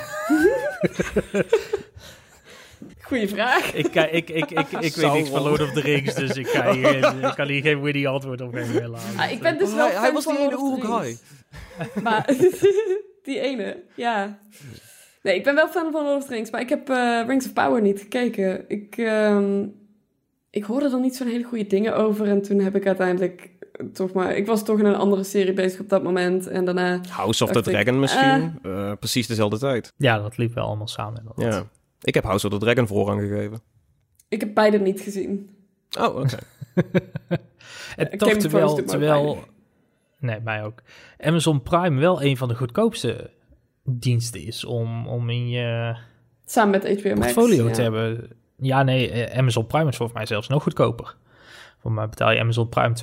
[3.01, 3.73] Goeie vraag.
[3.73, 6.47] Ik, ik, ik, ik, ik, ik weet niks van Lord of the Rings, dus ik,
[6.47, 6.95] ga hier,
[7.27, 9.03] ik kan hier geen witty antwoord op geven helaas.
[9.17, 10.73] Ah, ik ben dus Oh, wel hij- fan hij was van die Lord ene of
[10.73, 11.05] the Uruk-hai.
[11.77, 12.01] Rings.
[12.03, 12.25] Maar
[13.23, 14.39] die ene, ja.
[15.21, 17.45] Nee, ik ben wel fan van Lord of the Rings, maar ik heb eh, Rings
[17.45, 18.65] of Power niet gekeken.
[18.67, 19.65] Ik, ehm,
[20.57, 23.49] ik hoorde er niet zo'n hele goede dingen over en toen heb ik uiteindelijk
[23.93, 26.47] toch maar, ik was toch in een andere serie bezig op dat moment.
[26.47, 28.59] En daarna, House of the ik, Dragon misschien.
[28.63, 29.93] Eh, precies dezelfde tijd.
[29.97, 31.19] Ja, dat liep wel allemaal samen.
[31.19, 31.53] inderdaad.
[31.53, 31.69] Ja.
[32.01, 33.61] Ik heb House of the Dragon voorrang gegeven.
[34.27, 35.49] ik heb beide niet gezien.
[35.99, 36.37] Oh, oké.
[37.95, 39.43] En toch terwijl, terwijl
[40.19, 40.81] nee, mij ook.
[41.19, 43.29] Amazon Prime wel een van de goedkoopste
[43.83, 45.97] diensten is om, om in je
[46.45, 47.33] Samen met HBO Max.
[47.33, 47.73] portfolio ja.
[47.73, 48.29] te hebben.
[48.57, 51.15] Ja, nee, eh, Amazon Prime is volgens mij zelfs nog goedkoper.
[51.77, 52.93] Voor mij betaal je Amazon Prime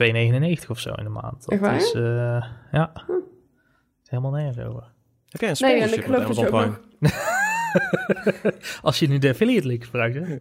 [0.63, 1.45] 2,99 of zo in de maand.
[1.45, 1.77] Dat Echt waar?
[1.77, 2.93] is, eh, ja,
[4.03, 4.83] is helemaal nergens over.
[5.29, 6.79] Heb jij een Nee, en sponsorship je Amazon ook Prime?
[6.99, 7.13] nog...
[8.83, 10.37] Als je nu de affiliate link gebruikt, hè?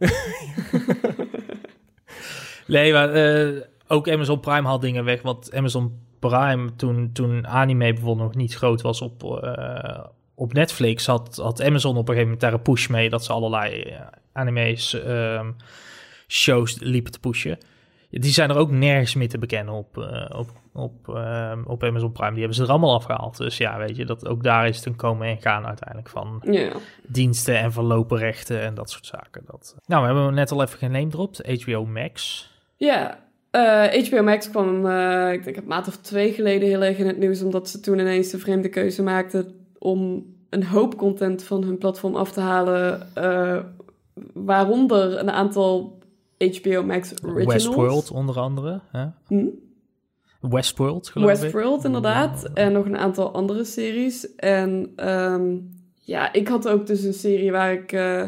[2.73, 5.21] nee, maar eh, ook Amazon Prime haalt dingen weg.
[5.21, 11.06] Want Amazon Prime, toen, toen anime bijvoorbeeld nog niet groot was op, eh, op Netflix,
[11.06, 14.00] had, had Amazon op een gegeven moment daar een push mee dat ze allerlei eh,
[14.34, 15.52] anime's, ehm,
[16.28, 17.58] shows liepen te pushen.
[18.10, 22.12] Die zijn er ook nergens meer te bekennen op, eh, op, op, ehm, op Amazon
[22.12, 22.32] Prime.
[22.32, 23.38] Die hebben ze er allemaal afgehaald.
[23.38, 26.43] Dus ja, weet je, dat ook daar is het een komen en gaan uiteindelijk van
[27.08, 29.43] diensten en verlopenrechten en dat soort zaken.
[29.46, 29.76] Dat...
[29.86, 31.62] Nou, we hebben net al even geneemdropt.
[31.62, 32.50] HBO Max.
[32.78, 33.19] Ja,
[33.52, 37.08] eh, HBO Max kwam, eh, ik denk een maand of twee geleden heel erg in
[37.08, 41.63] het nieuws, omdat ze toen ineens de vreemde keuze maakten om een hoop content van
[41.63, 43.60] hun platform af te halen, eh,
[44.34, 46.00] waaronder een aantal
[46.38, 47.54] HBO Max originals.
[47.54, 48.82] Westworld onder andere.
[48.91, 49.06] Hè?
[49.28, 49.46] Hm?
[50.41, 51.39] Westworld, geloof ik.
[51.39, 52.50] Westworld, inderdaad.
[52.54, 54.36] En nog een aantal andere series.
[54.36, 55.58] En ehm,
[55.93, 57.91] ja, ik had ook dus een serie waar ik...
[57.91, 58.24] eh,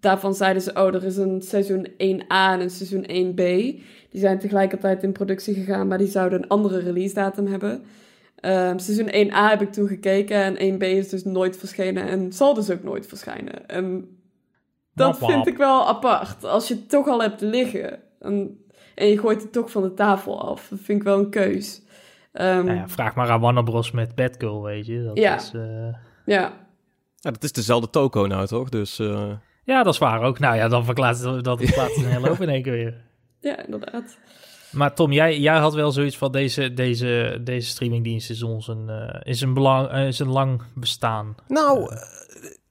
[0.00, 3.42] daarvan zeiden ze, oh, er is een seizoen 1A en een seizoen 1B.
[4.10, 7.82] Die zijn tegelijkertijd in productie gegaan, maar die zouden een andere release datum hebben.
[8.42, 12.54] Ehm, seizoen 1A heb ik toen gekeken en 1B is dus nooit verschenen en zal
[12.54, 13.68] dus ook nooit verschijnen.
[13.68, 14.16] En
[14.94, 15.30] dat Wap, wap.
[15.30, 16.44] vind ik wel apart.
[16.44, 19.94] Als je het toch al hebt liggen en, en je gooit het toch van de
[19.94, 21.82] tafel af, dat vind ik wel een keus.
[22.32, 23.90] Ehm, Nou ja, vraag maar aan Warner Bros.
[23.90, 25.02] met Batgirl, weet je.
[25.04, 25.34] Dat Ja.
[25.34, 25.94] is, eh,
[26.26, 26.52] ja.
[27.16, 28.68] Ja, dat is dezelfde toko nou, toch?
[28.68, 29.30] Dus eh,
[29.64, 30.38] Ja, dat is waar ook.
[30.38, 32.94] Nou ja, dan verklaart het, dat het een hele hoop in één keer weer.
[33.40, 34.18] ja, inderdaad.
[34.72, 38.88] Maar Tom, jij, jij had wel zoiets van deze, deze, deze streamingdienst is ons een,
[38.88, 41.34] eh, is een, belang, eh, is een lang bestaan.
[41.48, 41.98] Nou, eh,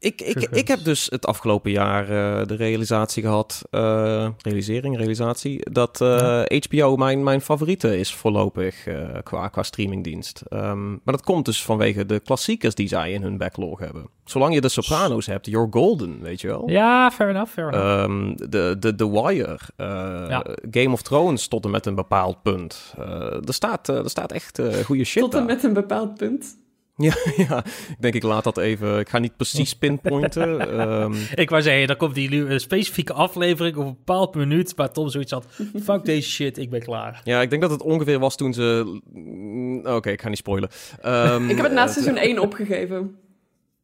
[0.02, 5.72] ik, ik, ik heb dus het afgelopen jaar eh, de realisatie gehad, eh, realisering, realisatie,
[5.72, 10.42] dat eh, HBO mijn, mijn favoriete is voorlopig eh, qua, qua streamingdienst.
[10.50, 14.10] Ehm, maar dat komt dus vanwege de klassiekers die zij in hun backlog hebben.
[14.26, 16.70] Zolang je de Sopranos hebt, you're golden, weet je wel.
[16.70, 17.86] Ja, fair enough, fair enough.
[17.86, 19.88] Ehm, de, de, The Wire, eh,
[20.30, 20.46] Ja.
[20.72, 22.94] Game of Thrones tot en met een bepaald punt.
[22.98, 26.16] Eh, er, staat, eh, er staat echt eh goede shit Tot en met een bepaald
[26.16, 26.60] punt.
[27.08, 29.00] Ja, ja, ik denk ik laat dat even.
[29.00, 30.60] Ik ga niet precies pinpointen.
[30.80, 35.10] Ehm, Ik wou zeggen, dan komt die specifieke aflevering op een bepaald minuut waar Tom
[35.10, 35.46] zoiets had.
[35.84, 37.22] Fuck deze shit, ik ben klaar.
[37.24, 39.00] ja, ik denk dat het ongeveer was toen ze.
[39.14, 40.70] mm, Oké, ik ga niet spoilen.
[41.02, 43.16] Ehm, Ik heb het na seizoen 1 opgegeven.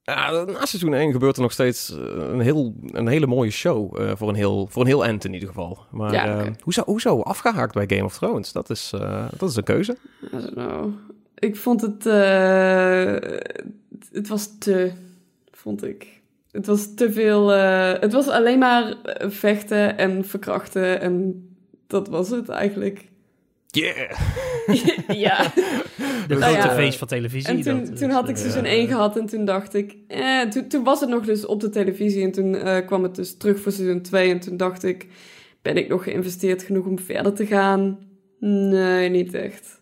[0.03, 4.01] Ja, na seizoen 1 gebeurt er nog steeds een, heel, een hele mooie show.
[4.01, 5.79] eh, voor, een heel, voor een heel end in ieder geval.
[5.91, 6.55] Maar Ja, eh, oké.
[6.63, 8.51] hoezo, hoezo afgehaakt bij Game of Thrones?
[8.51, 9.97] Dat is, eh, dat is een keuze.
[10.23, 10.89] I don't know.
[11.39, 12.05] Ik vond het...
[12.05, 13.15] eh,
[14.11, 14.91] het was te...
[15.51, 16.07] Vond ik.
[16.51, 17.53] Het was te veel...
[17.53, 21.01] eh, het was alleen maar eh, vechten en verkrachten.
[21.01, 21.47] En
[21.87, 23.05] dat was het eigenlijk.
[23.67, 24.11] Yeah!
[25.25, 25.51] ja.
[26.27, 26.75] De Nou grote ja.
[26.75, 27.49] feest van televisie.
[27.49, 29.95] En toen, toen had ik eh, seizoen 1 gehad en toen dacht ik...
[30.07, 33.15] Eh, toen, toen was het nog dus op de televisie en toen eh, kwam het
[33.15, 34.29] dus terug voor seizoen 2.
[34.29, 35.07] En toen dacht ik,
[35.61, 37.99] ben ik nog geïnvesteerd genoeg om verder te gaan?
[38.39, 39.76] Nee, niet echt.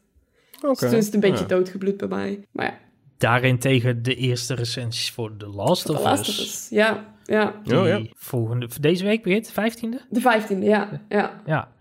[0.69, 0.79] Oké.
[0.79, 1.47] Dus toen is het een beetje Ja.
[1.47, 2.39] doodgebloed bij mij.
[2.51, 2.77] Maar ja,
[3.17, 6.67] Daarentegen de eerste recensies voor The Last de of Us.
[6.69, 7.53] Ja, ja.
[7.63, 8.01] Die Oh, ja.
[8.13, 10.01] volgende, deze week begint, 15e?
[10.09, 11.01] De vijftiende, ja.
[11.09, 11.41] ja.
[11.45, 11.71] Ja.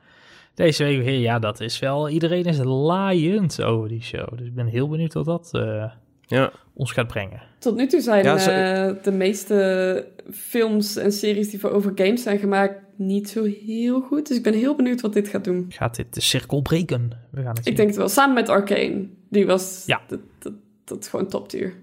[0.55, 4.39] Deze week begint, ja, dat is wel, iedereen is laaiend over die show.
[4.39, 5.91] Dus ik ben heel benieuwd wat dat eh,
[6.27, 6.51] Ja.
[6.75, 7.43] ons gaat brengen.
[7.59, 11.93] Tot nu toe zijn Ja, ze- eh, de meeste films en series die voor over
[11.95, 14.29] games zijn gemaakt niet zo heel goed.
[14.29, 15.67] Dus ik ben heel benieuwd wat dit gaat doen.
[15.69, 17.11] Gaat dit de cirkel breken?
[17.31, 17.67] We gaan het zien.
[17.73, 18.09] Ik denk het wel.
[18.09, 19.09] Samen met Arcane.
[19.31, 19.83] Die was...
[19.87, 20.01] Ja.
[20.07, 20.53] Dat, dat,
[20.85, 21.75] dat is gewoon top tier.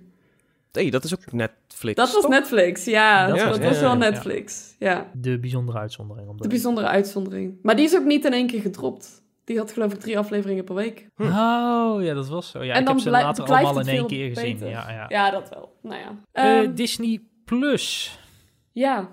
[0.71, 1.95] hey, dat is ook Netflix.
[1.95, 2.31] Dat was toch?
[2.31, 3.27] Netflix, ja.
[3.27, 3.93] Dat Dat, was- ja, wel ja.
[3.95, 5.11] Netflix, ja.
[5.13, 6.27] De bijzondere uitzondering.
[6.29, 7.55] Op De bijzondere uitzondering.
[7.61, 9.19] Maar die is ook niet in één keer gedropt.
[9.43, 11.07] Die had geloof ik drie afleveringen per week.
[11.17, 11.27] Oh,
[11.99, 12.63] ja, dat was zo.
[12.63, 14.53] Ja, En ik dan heb ze blij- later allemaal in één keer gezien.
[14.53, 14.69] beter.
[14.69, 15.05] Ja.
[15.09, 15.75] Ja, dat wel.
[15.81, 16.15] Nou ja.
[16.31, 18.19] Eh, Ehm, Disney Plus,
[18.71, 19.09] ja.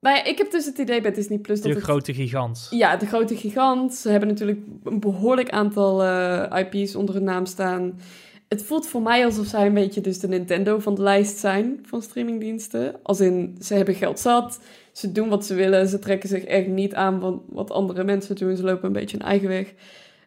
[0.00, 1.84] Nou ja, ik heb dus het idee bij Disney Plus dat de het...
[1.84, 2.66] grote gigant.
[2.70, 3.94] Ja, de grote gigant.
[3.94, 8.00] Ze hebben natuurlijk een behoorlijk aantal eh, IP's onder hun naam staan.
[8.48, 11.78] Het voelt voor mij alsof zij een beetje dus de Nintendo van de lijst zijn
[11.82, 12.94] van streamingdiensten.
[13.02, 14.60] Als in, ze hebben geld zat,
[14.92, 18.36] ze doen wat ze willen, ze trekken zich echt niet aan van wat andere mensen
[18.36, 18.56] doen.
[18.56, 19.74] Ze lopen een beetje hun eigen weg.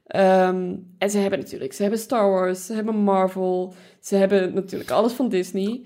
[0.08, 4.92] Ehm, en ze hebben natuurlijk, ze hebben Star Wars, ze hebben Marvel, ze hebben natuurlijk
[4.92, 5.82] alles van Disney.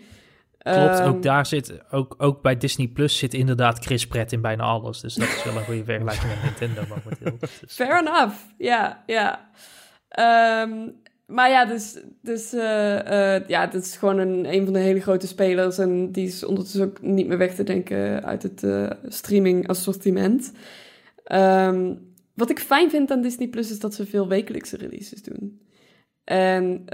[0.74, 4.42] Klopt, Ehm, ook daar zit, ook, ook bij Disney Plus zit inderdaad Chris Pratt in
[4.42, 5.02] bijna alles.
[5.02, 7.38] Dus dat is wel een goede vergelijking met Nintendo momenteel.
[7.62, 9.50] Dus, Fair enough, ja, ja.
[10.10, 10.90] Ehm,
[11.26, 15.02] maar ja, dus, dus eh, eh, ja, het is gewoon een, een van de hele
[15.02, 15.78] grote spelers.
[15.78, 20.52] En die is ondertussen ook niet meer weg te denken uit het eh, streaming assortiment.
[21.24, 21.96] Ehm,
[22.34, 25.62] wat ik fijn vind aan Disney Plus is dat ze veel wekelijkse releases doen.
[26.24, 26.86] En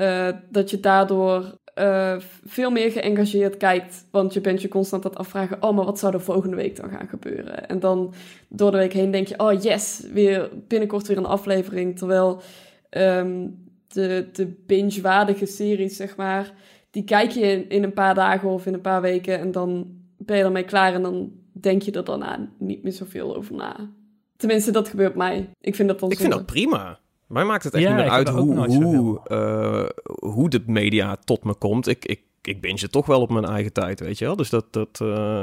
[0.49, 4.05] dat je daardoor eh, veel meer geëngageerd kijkt.
[4.11, 6.75] Want je bent je constant aan het afvragen: oh, maar wat zou er volgende week
[6.75, 7.69] dan gaan gebeuren?
[7.69, 8.13] En dan
[8.47, 11.97] door de week heen denk je: oh yes, weer binnenkort weer een aflevering.
[11.97, 12.41] Terwijl
[12.89, 13.47] ehm,
[13.87, 16.53] de, de binge-waardige series, zeg maar,
[16.89, 19.39] die kijk je in, in een paar dagen of in een paar weken.
[19.39, 23.35] En dan ben je ermee klaar en dan denk je er daarna niet meer zoveel
[23.35, 23.89] over na.
[24.37, 25.49] Tenminste, dat gebeurt mij.
[25.59, 26.99] Ik vind dat dan Ik vind dat prima.
[27.31, 29.89] Mij maakt het echt Ja, niet meer uit hoe, hoe, eh,
[30.29, 31.87] hoe de media tot me komt.
[31.87, 34.35] Ik, ik, ik binge het toch wel op mijn eigen tijd, weet je wel.
[34.35, 34.65] Dus dat...
[34.71, 35.41] dat eh,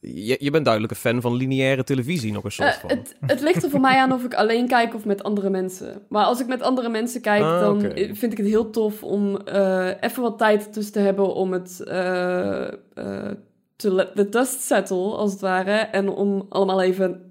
[0.00, 2.90] je, je bent duidelijk een fan van lineaire televisie, nog een soort Eh, van.
[2.90, 6.02] het, het ligt er voor mij aan of ik alleen kijk of met andere mensen.
[6.08, 7.80] Maar als ik met andere mensen kijk, Ah, dan
[8.12, 11.80] vind ik het heel tof om eh, even wat tijd tussen te hebben om het
[11.80, 13.30] eh, eh,
[13.76, 15.72] te let the dust settle, als het ware.
[15.72, 17.25] En om allemaal even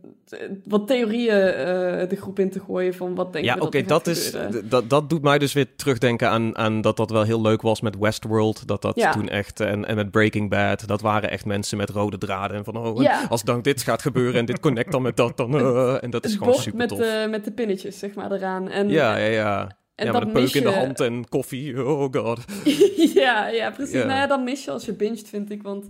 [0.63, 4.07] wat theorieën eh, de groep in te gooien van wat denk ja, je oké, dat,
[4.07, 4.33] is,
[4.63, 7.81] dat, dat doet mij dus weer terugdenken aan, aan dat dat wel heel leuk was
[7.81, 8.67] met Westworld.
[8.67, 9.11] Dat dat Ja.
[9.11, 12.57] toen echt, en, en met Breaking Bad, dat waren echt mensen met rode draden.
[12.57, 13.25] En van, oh, Ja.
[13.29, 15.55] als dan dit gaat gebeuren en dit connect dan met dat, dan...
[15.59, 16.97] eh, en dat is gewoon super met, tof.
[16.97, 18.69] de, met de pinnetjes, zeg maar, eraan.
[18.69, 19.77] En, ja, ja, ja.
[19.95, 21.85] en ja, dat met een peuk in de hand en koffie.
[21.85, 22.39] Oh god.
[23.13, 23.93] ja, ja, precies.
[23.93, 24.05] Ja.
[24.05, 25.63] Nou ja, dan mis je als je binget, vind ik.
[25.63, 25.85] Want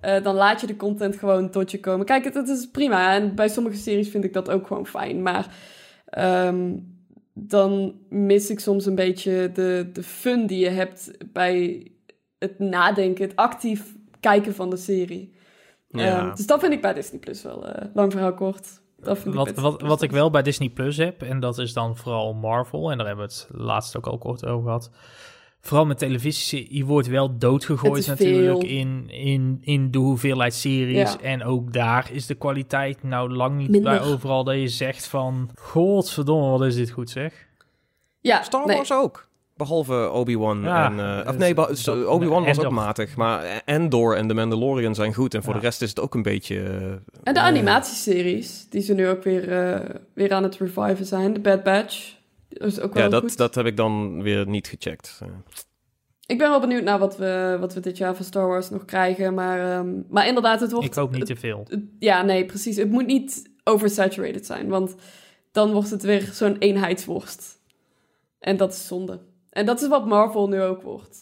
[0.00, 2.06] eh, dan laat je de content gewoon tot je komen.
[2.06, 3.14] Kijk, het, het is prima.
[3.14, 5.22] En bij sommige series vind ik dat ook gewoon fijn.
[5.22, 5.54] Maar
[6.06, 6.76] ehm,
[7.32, 11.86] dan mis ik soms een beetje de, de fun die je hebt bij
[12.38, 15.34] het nadenken, het actief kijken van de serie.
[15.88, 16.18] Ja.
[16.18, 17.66] Ehm, dus dat vind ik bij Disney Plus wel.
[17.66, 18.80] eh, lang verhaal kort.
[19.02, 21.72] Dat vind ik wat, wat, wat ik wel bij Disney Plus heb, en dat is
[21.72, 24.90] dan vooral Marvel, en daar hebben we het laatst ook al kort over gehad.
[25.60, 28.68] Vooral met televisie, je wordt wel doodgegooid natuurlijk veel.
[28.70, 31.12] in, in, in de hoeveelheid series.
[31.12, 31.20] Ja.
[31.20, 33.98] En ook daar is de kwaliteit nou lang niet Minder.
[33.98, 35.50] bij overal dat je zegt van...
[35.60, 37.46] Godverdomme, wat is dit goed zeg.
[38.20, 38.76] Ja, Star nee.
[38.76, 39.28] Wars ook.
[39.56, 41.22] Behalve Obi-Wan Ja, en...
[41.24, 43.16] eh, of nee, so- Obi-Wan was ook matig.
[43.16, 45.34] Maar Endor en The Mandalorian zijn goed.
[45.34, 45.58] En voor Ja.
[45.60, 46.60] de rest is het ook een beetje...
[46.62, 46.72] eh,
[47.22, 51.32] En de eh, animatieseries, die ze nu ook weer, eh, weer aan het reviven zijn.
[51.32, 52.18] De Bad Batch.
[52.50, 53.36] Dat is ook wel Ja, dat, goed.
[53.36, 55.20] dat heb ik dan weer niet gecheckt.
[56.26, 58.84] Ik ben wel benieuwd naar wat we, wat we dit jaar van Star Wars nog
[58.84, 59.34] krijgen.
[59.34, 60.86] Maar, ehm, maar inderdaad, het wordt...
[60.86, 61.68] Ik hoop niet te veel.
[61.98, 62.76] ja, nee, precies.
[62.76, 64.68] Het moet niet oversaturated zijn.
[64.68, 64.94] Want
[65.52, 67.60] dan wordt het weer zo'n eenheidsworst.
[68.38, 69.20] En dat is zonde.
[69.50, 71.18] En dat is wat Marvel nu ook wordt.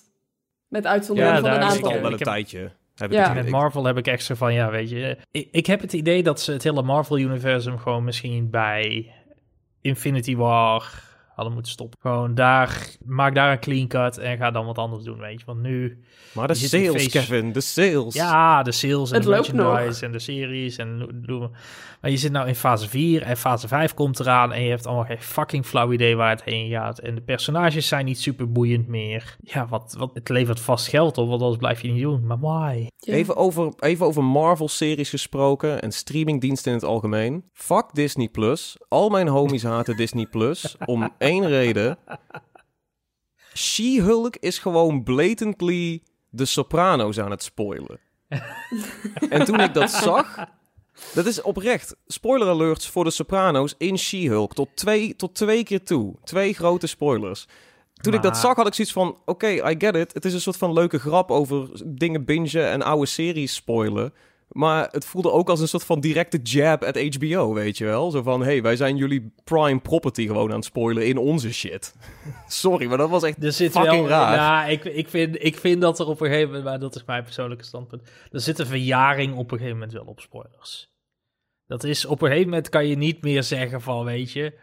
[0.69, 1.93] Met uitzondering Ja, van een aantal.
[1.93, 2.73] al wel een tijdje.
[2.95, 3.29] Heb Ja.
[3.29, 5.17] ik, Met Marvel heb ik echt zo van, ja, weet je...
[5.31, 9.13] Ik, ik heb het idee dat ze het hele Marvel-universum gewoon misschien bij
[9.81, 11.07] Infinity War
[11.39, 11.99] hadden moeten stoppen.
[12.03, 15.47] Gewoon daar, maak daar een clean cut en ga dan wat anders doen, weet je.
[15.47, 15.99] Want nu,
[16.33, 18.15] maar de sales, face- Kevin, de sales.
[18.15, 21.51] ja, de sales en Het de merchandise en de series en do- doen.
[22.01, 24.87] Maar je zit nou in fase 4 en fase 5 komt eraan en je hebt
[24.87, 26.99] allemaal geen fucking flauw idee waar het heen gaat.
[26.99, 29.37] En de personages zijn niet super boeiend meer.
[29.41, 32.27] Ja, wat, wat, het levert vast geld op, want anders blijf je niet doen.
[32.27, 32.87] Maar why?
[32.97, 33.13] Ja.
[33.15, 37.45] Even over, even over Marvel-series gesproken en streamingdiensten in het algemeen.
[37.53, 38.77] Fuck Disney Plus.
[38.89, 40.77] Al mijn homies haten Disney Plus.
[40.85, 41.99] Om één reden.
[43.55, 48.01] She-Hulk is gewoon blatantly de Sopranos aan het spoilen.
[49.31, 50.47] en toen ik dat zag...
[51.15, 51.97] Dat is oprecht.
[52.07, 54.55] Spoiler alerts voor de Sopranos in She-Hulk.
[54.55, 56.15] Tot twee, tot twee keer toe.
[56.25, 57.47] Twee grote spoilers.
[57.95, 59.19] Toen ik dat zag, had ik zoiets van...
[59.25, 60.15] Oké, I get it.
[60.15, 64.13] Het is een soort van leuke grap over dingen bingen en oude series spoilen.
[64.59, 68.11] Maar het voelde ook als een soort van directe jab at HBO, weet je wel?
[68.11, 71.95] Zo van, hey, wij zijn jullie prime property gewoon aan het spoilen in onze shit.
[72.47, 74.35] Sorry, maar dat was echt Er zit fucking wel, raar.
[74.35, 77.05] Ja, ik, ik, vind, ik vind dat er op een gegeven moment, maar dat is
[77.05, 80.91] mijn persoonlijke standpunt, er zit een verjaring op een gegeven moment wel op spoilers.
[81.67, 84.59] Dat is, op een gegeven moment kan je niet meer zeggen van, weet je,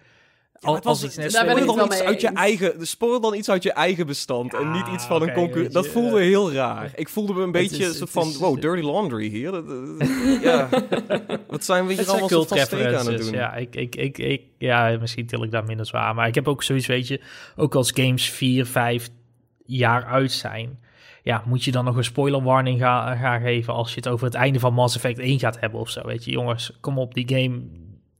[0.65, 3.19] Ja, als, als was- iets net Daar ben ik dan iets uit je eigen, spoil
[3.19, 5.73] dan iets uit je eigen bestand en niet iets van een concurrent.
[5.73, 6.91] Dat voelde heel raar.
[6.95, 9.51] Ik voelde me een beetje is- soort van, is- wow, dirty laundry hier.
[9.51, 10.07] Dat- dat-
[10.41, 10.69] ja,
[11.47, 13.31] wat zijn we hier allemaal zo vast aan het doen?
[13.33, 16.15] Ja, ik, ik, ik, ik, ja, misschien til ik daar minder zwaar.
[16.15, 17.21] Maar ik heb ook zoiets, weet je,
[17.55, 19.09] ook als games 4, 5
[19.65, 20.79] jaar uit zijn.
[21.23, 24.25] Ja, moet je dan nog een spoiler warning gaan, gaan geven als je het over
[24.25, 26.01] het einde van Mass Effect 1 gaat hebben of zo.
[26.05, 27.61] Weet je, jongens, kom op, die game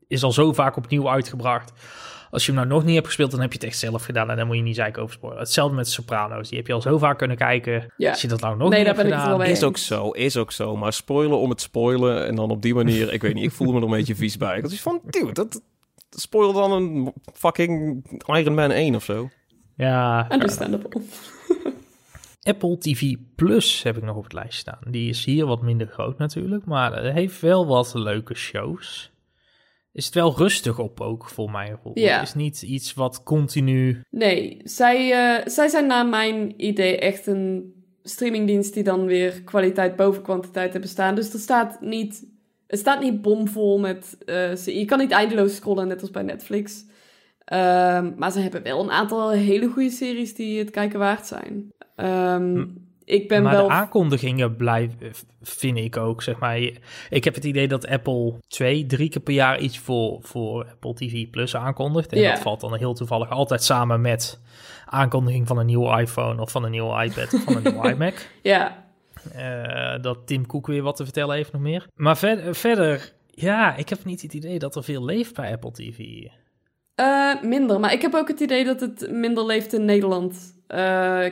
[0.07, 1.71] is al zo vaak opnieuw uitgebracht.
[2.31, 4.29] Als je hem nou nog niet hebt gespeeld, dan heb je het echt zelf gedaan.
[4.29, 5.37] En dan moet je niet zeiken over.
[5.37, 6.49] Hetzelfde met Sopranos.
[6.49, 7.93] Die heb je al zo vaak kunnen kijken.
[7.97, 8.09] Ja.
[8.09, 9.45] Als je dat nou nog Nee, niet hebt ben ik het gedaan.
[9.45, 10.75] Is ook zo, is ook zo.
[10.75, 13.71] Maar spoilen om het spoilen en dan op die manier, ik weet niet, ik voel
[13.71, 14.61] me er een beetje vies bij.
[14.61, 15.61] Dat is van, dude, dat,
[16.09, 19.29] spoil dan een fucking Iron Man 1 of zo.
[19.75, 21.01] Ja, Understandable.
[22.43, 24.79] Apple TV Plus heb ik nog op het lijstje staan.
[24.87, 29.11] Die is hier wat minder groot natuurlijk, maar het heeft wel wat leuke shows.
[29.95, 31.91] Is het wel rustig op ook, voor gevoel.
[31.99, 32.19] Ja.
[32.19, 34.01] Het is niet iets wat continu...
[34.09, 39.95] Nee, zij, eh, zij zijn naar mijn idee echt een streamingdienst die dan weer kwaliteit
[39.95, 41.15] boven kwantiteit hebben staan.
[41.15, 42.25] Dus er staat niet,
[42.67, 44.17] het staat niet bomvol met...
[44.57, 46.85] ze- je kan niet eindeloos scrollen, net als bij Netflix.
[47.45, 51.69] Ehm, maar ze hebben wel een aantal hele goede series die het kijken waard zijn.
[51.95, 52.65] Ehm, Hm.
[53.05, 53.67] Ik ben maar wel...
[53.67, 54.97] de aankondigingen blijven,
[55.41, 56.57] vind ik ook, zeg maar.
[57.09, 60.93] Ik heb het idee dat Apple twee, drie keer per jaar iets voor, voor Apple
[60.93, 62.11] TV Plus aankondigt.
[62.13, 64.39] En dat valt dan heel toevallig altijd samen met
[64.85, 68.29] aankondiging van een nieuwe iPhone of van een nieuwe iPad of van een nieuwe iMac.
[68.41, 68.83] Ja,
[69.35, 71.87] Eh, dat Tim Cook weer wat te vertellen heeft nog meer.
[71.95, 75.71] Maar ver- verder, ja, ik heb niet het idee dat er veel leeft bij Apple
[75.71, 75.99] TV.
[76.95, 80.55] Eh, minder, maar ik heb ook het idee dat het minder leeft in Nederland.
[80.67, 80.77] Eh,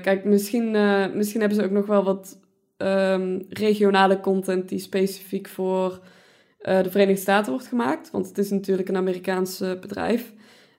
[0.01, 2.41] kijk, misschien, eh, misschien hebben ze ook nog wel wat
[2.77, 6.01] ehm, regionale content die specifiek voor
[6.63, 8.11] de Verenigde Staten wordt gemaakt.
[8.11, 10.33] Want het is natuurlijk een Amerikaans bedrijf.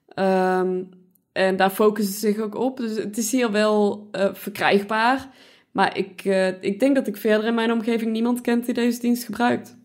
[0.07, 0.83] Ehm,
[1.31, 2.77] en daar focussen ze zich ook op.
[2.77, 5.29] Dus het is hier wel verkrijgbaar.
[5.71, 6.23] Maar ik,
[6.61, 9.77] ik denk dat ik verder in mijn omgeving niemand kent die deze dienst gebruikt.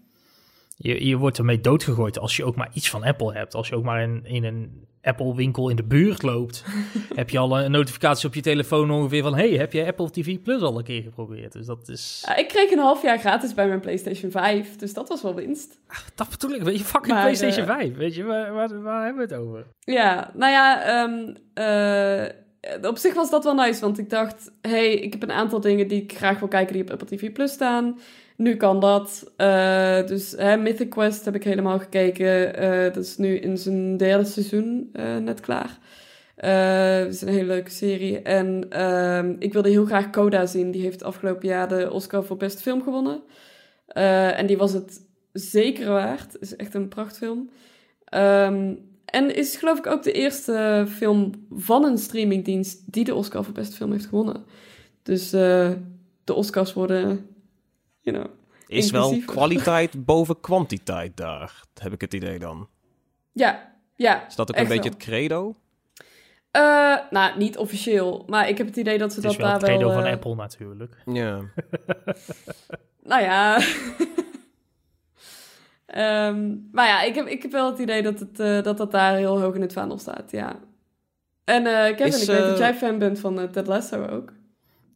[0.83, 3.55] Je, je wordt ermee doodgegooid als je ook maar iets van Apple hebt.
[3.55, 6.65] Als je ook maar in, in een Apple-winkel in de buurt loopt,
[7.15, 9.35] heb je al een notificatie op je telefoon ongeveer van...
[9.35, 11.53] hey, heb je Apple TV Plus al een keer geprobeerd?
[11.53, 12.25] Dus dat is...
[12.27, 15.35] Ja, ik kreeg een half jaar gratis bij mijn PlayStation 5, dus dat was wel
[15.35, 15.79] winst.
[16.15, 17.97] Dat bedoel ik, weet je, fucking Maar, PlayStation eh, 5.
[17.97, 19.67] Weet je, waar, waar, waar hebben we het over?
[19.81, 24.95] Ja, nou ja, ehm, eh, op zich was dat wel nice, want ik dacht, hey,
[24.95, 27.53] ik heb een aantal dingen die ik graag wil kijken die op Apple TV Plus
[27.53, 27.99] staan.
[28.41, 29.33] Nu kan dat.
[29.37, 32.57] Eh, dus hè, Mythic Quest heb ik helemaal gekeken.
[32.57, 35.79] Eh, dat is nu in zijn derde seizoen eh, net klaar.
[36.37, 38.23] Het is een hele leuke serie.
[38.23, 40.71] En ehm, ik wilde heel graag Coda zien.
[40.71, 43.23] Die heeft afgelopen jaar de Oscar voor beste film gewonnen.
[44.37, 45.01] En die was het
[45.33, 46.37] zeker waard.
[46.41, 47.51] Is echt een prachtfilm.
[48.05, 48.75] Ehm,
[49.05, 53.55] en is geloof ik ook de eerste film van een streamingdienst die de Oscar voor
[53.55, 54.45] beste film heeft gewonnen.
[55.03, 55.31] Dus
[56.25, 57.27] de Oscars worden,
[58.01, 58.31] you know.
[58.67, 62.69] Is wel kwaliteit boven kwantiteit daar, heb ik het idee dan.
[63.33, 64.27] Ja, ja.
[64.27, 64.93] Is dat ook een beetje wel.
[64.93, 65.55] het credo?
[66.51, 69.51] Eh, nou, niet officieel, maar ik heb het idee dat ze Het is dat wel
[69.51, 69.97] daar het credo wel...
[69.99, 71.03] van eh, Apple natuurlijk.
[71.07, 71.41] Ja.
[73.03, 73.59] Nou ja.
[75.87, 78.91] Ehm, maar ja, ik heb, ik heb wel het idee dat het, eh, dat, dat
[78.91, 80.61] daar heel hoog in het vaandel staat, ja.
[81.45, 84.33] En eh Kevin, Is, ik weet dat jij fan bent van Ted Lasso ook.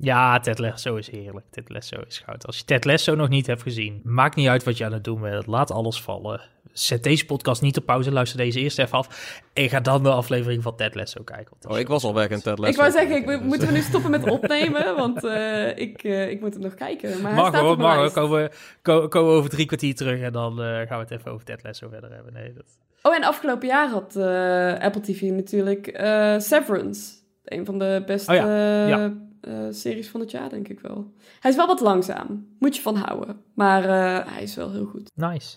[0.04, 1.44] Ja, Ted Lasso is heerlijk.
[1.50, 2.46] Ted Lasso is goud.
[2.46, 5.04] Als je Ted Lasso nog niet hebt gezien, maakt niet uit wat je aan het
[5.04, 5.46] doen bent.
[5.46, 6.40] Laat alles vallen.
[6.72, 9.40] Zet deze podcast niet op pauze, luister deze eerst even af.
[9.52, 11.56] En ga dan de aflevering van Ted Lasso kijken.
[11.68, 12.70] Oh, ik was al weg in Ted Lasso.
[12.72, 14.96] ik wou zeggen, ik, moeten we nu stoppen met opnemen?
[14.96, 17.10] Want eh, ik, eh, ik moet hem nog kijken.
[17.22, 18.02] Maar hij Mag staat hoor, op mijn mag hoor.
[18.02, 18.14] lijst.
[18.14, 18.50] Komen,
[18.82, 21.44] ko- komen we over drie kwartier terug en dan eh, gaan we het even over
[21.44, 22.32] Ted Lasso verder hebben.
[22.32, 22.64] Nee, dat...
[23.02, 27.12] Oh, en afgelopen jaar had eh, Apple TV natuurlijk eh, Severance.
[27.44, 29.12] Een van de beste Oh ja, ja.
[29.44, 31.12] Eh, series van het jaar, denk ik wel.
[31.40, 32.46] Hij is wel wat langzaam.
[32.58, 33.40] Moet je van houden.
[33.54, 35.10] Maar eh, hij is wel heel goed.
[35.14, 35.56] Nice.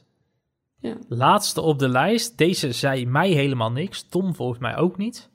[0.80, 0.98] Ja.
[1.08, 2.38] Laatste op de lijst.
[2.38, 4.04] Deze zei mij helemaal niks.
[4.04, 5.30] Tom volgens mij ook niet.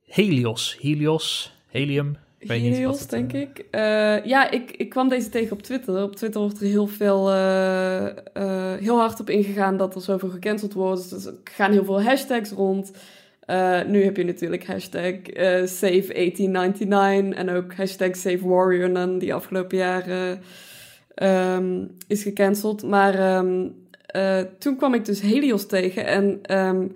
[0.00, 0.76] Helios.
[0.80, 1.54] Helios.
[1.66, 2.16] Helium.
[2.38, 4.26] Ik weet niet Helios, wat het, denk eh, ik.
[4.26, 6.02] Ja, ik, ik kwam deze tegen op Twitter.
[6.02, 7.32] Op Twitter wordt er heel veel,
[8.78, 11.10] heel hard op ingegaan dat er zoveel gecanceld wordt.
[11.10, 12.92] Dus er gaan heel veel hashtags rond.
[13.46, 19.76] Eh, nu heb je natuurlijk hashtag eh, Save1899 en ook hashtag Save Warrior die afgelopen
[19.76, 20.38] jaar
[21.14, 22.82] ehm, is gecanceld.
[22.82, 23.68] Maar ehm,
[24.06, 26.86] eh, toen kwam ik dus Helios tegen en ehm,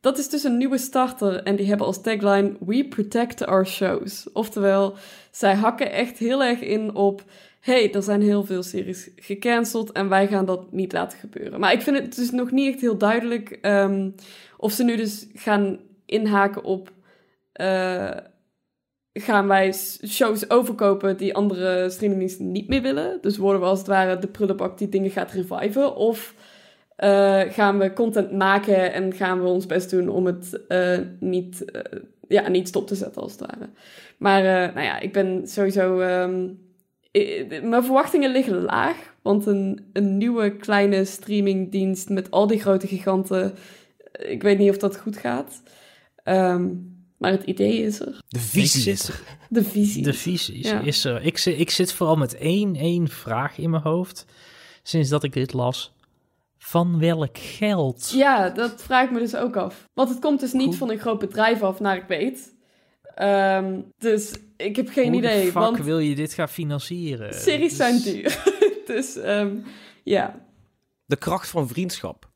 [0.00, 4.28] dat is dus een nieuwe starter en die hebben als tagline We protect our shows.
[4.32, 4.94] Oftewel,
[5.30, 7.22] zij hakken echt heel erg in op
[7.60, 11.60] hey, er zijn heel veel series gecanceld en wij gaan dat niet laten gebeuren.
[11.60, 13.58] Maar ik vind het dus nog niet echt heel duidelijk
[14.56, 15.78] of ze nu dus gaan
[16.08, 16.92] inhaken op
[17.52, 18.16] eh,
[19.12, 19.72] gaan wij
[20.06, 23.18] shows overkopen die andere streamingdiensten niet meer willen.
[23.20, 26.34] Dus worden we als het ware de prullenbak die dingen gaat reviven of
[26.96, 31.64] eh, gaan we content maken en gaan we ons best doen om het eh, niet,
[32.28, 33.70] ja, niet stop te zetten als het ware.
[34.18, 36.00] Maar nou ja, ik ben sowieso.
[36.00, 36.48] ehm,
[37.10, 39.16] eh, mijn verwachtingen liggen laag.
[39.22, 43.52] Want een, een nieuwe kleine streamingdienst met al die grote giganten.
[44.12, 45.62] Ik weet niet of dat goed gaat.
[46.28, 46.68] Ehm,
[47.18, 48.20] maar het idee is er.
[48.28, 49.22] De visie zit- is er.
[49.48, 50.02] De visie.
[50.02, 50.80] De visie Ja.
[50.80, 51.22] is er.
[51.22, 54.24] Ik, zit- ik zit vooral met één, één vraag in mijn hoofd.
[54.82, 55.92] Sinds dat ik dit las.
[56.58, 58.10] Van welk geld?
[58.14, 59.84] Ja, dat vraag ik me dus ook af.
[59.94, 62.54] Want het komt dus niet Hoe- van een groot bedrijf af, naar ik weet.
[63.14, 65.36] Ehm, dus ik heb geen Hoe idee.
[65.38, 67.34] de fuck want wil je dit gaan financieren?
[67.34, 68.42] series zijn Dus- duur.
[68.96, 69.56] dus ehm,
[70.04, 70.46] ja,
[71.04, 72.27] De kracht van vriendschap.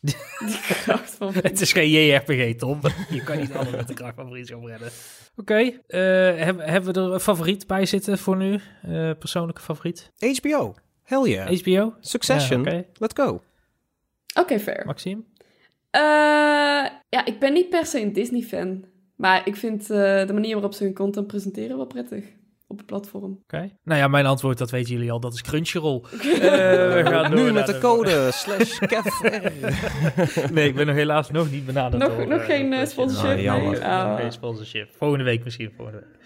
[0.00, 1.32] Die kracht van...
[1.42, 2.80] Het is geen JRPG, Tom.
[3.10, 4.90] Je kan niet alles met de kracht van vriendschap redden.
[5.36, 6.00] Oké, eh,
[6.44, 8.60] hebben, hebben we er een favoriet bij zitten voor nu?
[8.82, 10.12] Eh, persoonlijke favoriet?
[10.18, 10.74] HBO.
[11.02, 11.60] Hell yeah.
[11.60, 11.94] HBO?
[12.00, 12.64] Succession.
[12.64, 13.42] Ja, Let's go.
[14.34, 14.86] Oké, fair.
[14.86, 15.22] Maxime?
[15.90, 16.00] Eh,
[17.08, 18.84] ja, ik ben niet per se een Disney-fan.
[19.16, 22.24] Maar ik vind eh, de manier waarop ze hun content presenteren wel prettig.
[22.70, 23.38] Op het platform.
[23.42, 23.68] Oké.
[23.84, 26.00] Nou ja, mijn antwoord, dat weten jullie al, dat is Crunchyroll.
[26.10, 26.20] Eh,
[26.94, 28.78] we gaan nu met de code slash.
[30.52, 32.02] Nee, ik ben nog helaas nog niet benaderd.
[32.02, 32.86] Nog- door, nog eh, geen, Crunchyroll.
[32.86, 33.36] sponsorship?
[33.36, 33.70] Ah, jammer.
[33.70, 34.08] Nee, Ah.
[34.10, 34.90] nog geen sponsorship.
[34.96, 36.16] Volgende week misschien, volgende week.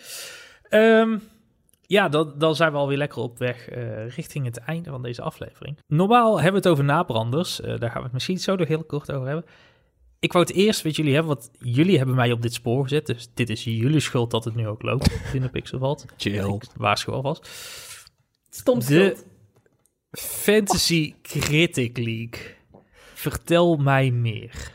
[0.68, 1.18] Ehm,
[1.82, 5.22] ja, dan, dan zijn we alweer lekker op weg eh, richting het einde van deze
[5.22, 5.78] aflevering.
[5.86, 7.56] Normaal hebben we het over nabranders.
[7.56, 9.44] Daar gaan we het misschien zo nog heel kort over hebben.
[10.24, 13.06] Ik wou het eerst met jullie hebben, want jullie hebben mij op dit spoor gezet.
[13.06, 16.04] Dus dit is jullie schuld dat het nu ook loopt binnen Pixelvalt.
[16.16, 16.58] Chill.
[16.76, 17.48] Waarschuw alvast.
[18.50, 19.24] Stom De- schuld.
[20.10, 22.54] Fantasy Critic League.
[23.14, 24.72] Vertel mij meer.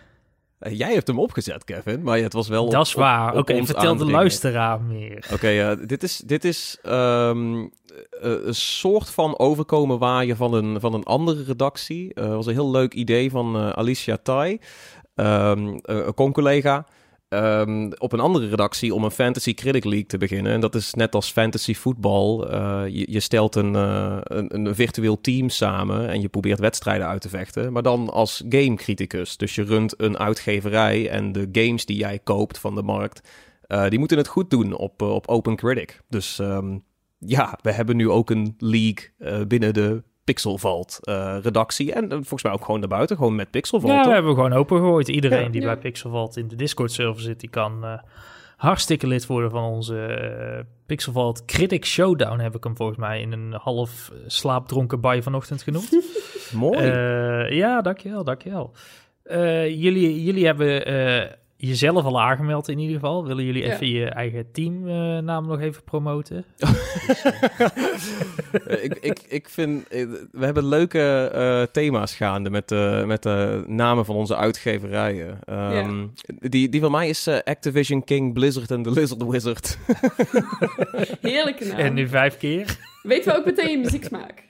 [0.59, 2.65] Eh, Jij hebt hem opgezet, Kevin, maar het was wel.
[2.65, 3.37] op- Dat is waar.
[3.37, 5.27] Oké, vertel de luisteraar meer.
[5.33, 7.67] Oké, ja, dit is, dit is ehm, eh,
[8.21, 12.11] een soort van overkomen waaien van een, van een andere redactie.
[12.13, 14.59] Het was een heel leuk idee van eh, Alicia Tai,
[15.19, 16.85] ehm, eh, een con-collega.
[17.29, 20.51] ehm, op een andere redactie om een Fantasy Critic League te beginnen.
[20.51, 22.49] En dat is net als fantasy voetbal.
[22.49, 27.21] Eh, je, stelt een, eh, een, een virtueel team samen en je probeert wedstrijden uit
[27.21, 27.73] te vechten.
[27.73, 29.37] Maar dan als gamecriticus.
[29.37, 33.29] Dus je runt een uitgeverij en de games die jij koopt van de markt,
[33.89, 36.01] die moeten het goed doen op, op Open Critic.
[36.07, 36.77] Dus ehm,
[37.17, 40.03] ja, we hebben nu ook een league binnen de
[40.33, 41.93] Pixelvault eh, redactie.
[41.93, 43.93] En eh, volgens mij ook gewoon naar buiten, gewoon met Pixelvault.
[43.93, 45.07] Ja, we hebben gewoon open gegooid.
[45.07, 45.49] Iedereen Ja.
[45.49, 45.67] die Ja.
[45.67, 47.93] bij Pixelvault in de Discord-server zit, die kan eh,
[48.57, 52.39] hartstikke lid worden van onze eh, Pixelvault Critic Showdown.
[52.39, 55.89] Heb ik hem volgens mij in een half slaapdronken baai vanochtend genoemd.
[56.53, 56.77] Mooi.
[56.77, 58.71] Eh, ja, dankjewel, dankjewel.
[59.23, 61.31] Eh jullie, jullie hebben eh,
[61.61, 63.25] jezelf al aangemeld in ieder geval.
[63.25, 63.73] Willen jullie Ja.
[63.73, 66.45] even je eigen teamnaam nog even promoten?
[68.67, 73.23] Eh, ik, ik, ik vind, eh, we hebben leuke eh, thema's gaande met, de met
[73.23, 75.39] de namen van onze uitgeverijen.
[75.45, 76.07] Ehm,
[76.39, 79.77] die, die van mij is eh, Activision King Blizzard en The Lizard Wizard.
[81.21, 81.77] Heerlijke naam.
[81.77, 82.77] En nu vijf keer.
[83.03, 84.43] Weten we ook meteen je muzieksmaak.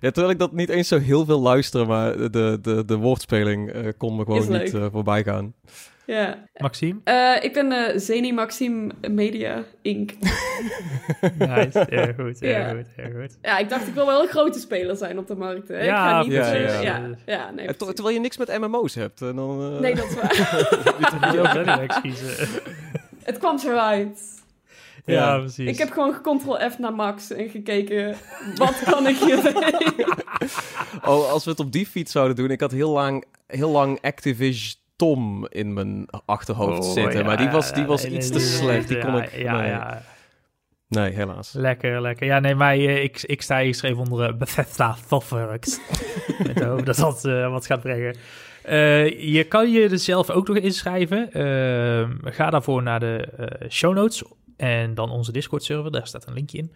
[0.00, 3.70] Ja, terwijl ik dat niet eens zo heel veel luister, maar de, de, de woordspeling
[3.70, 5.54] eh, kon me gewoon niet eh, voorbij gaan.
[6.06, 6.44] Ja.
[6.56, 7.00] Maxime?
[7.04, 10.10] Eh, ik ben eh Zeni Maxime Media Inc.
[11.38, 12.68] Nice, erg goed, erg Ja.
[12.70, 13.38] goed, erg goed.
[13.42, 15.68] Ja, ik dacht ik wil wel een grote speler zijn op de markt.
[15.68, 15.82] Hè.
[15.82, 16.32] Ja, ik ga niet...
[16.32, 16.80] ja, ja.
[16.80, 19.20] ja, ja, nee, ter- terwijl je niks met MMO's hebt.
[19.20, 20.28] En dan, eh, Nee, dat is waar.
[21.20, 22.48] Moet je ook kiezen.
[23.22, 24.39] Het kwam zo uit.
[25.04, 25.38] Ja, Ja.
[25.38, 25.68] precies.
[25.68, 28.16] Ik heb gewoon Ctrl F naar Max en gekeken,
[28.56, 30.06] wat kan ik hiermee?
[31.04, 32.50] Oh, als we het op die fiets zouden doen.
[32.50, 37.18] Ik had heel lang, heel lang Activision Tom in mijn achterhoofd Oh, zitten.
[37.18, 38.88] ja, maar die was, die was nee, iets nee, te nee, slecht.
[38.88, 39.36] Die ja, kon ik...
[39.36, 39.68] Ja, nee.
[39.70, 40.02] ja.
[40.88, 41.52] nee, helaas.
[41.52, 42.26] Lekker, lekker.
[42.26, 45.80] Ja, nee, maar eh, ik, ik sta hier geschreven onder eh, Bethesda Softworks.
[46.46, 48.16] Met de hoop dat dat eh, wat gaat brengen.
[48.62, 51.32] Eh, je kan je er zelf ook nog inschrijven.
[51.32, 54.22] Ehm, ga daarvoor naar de eh, show notes
[54.60, 55.90] en dan onze Discord-server.
[55.90, 56.72] Daar staat een linkje in.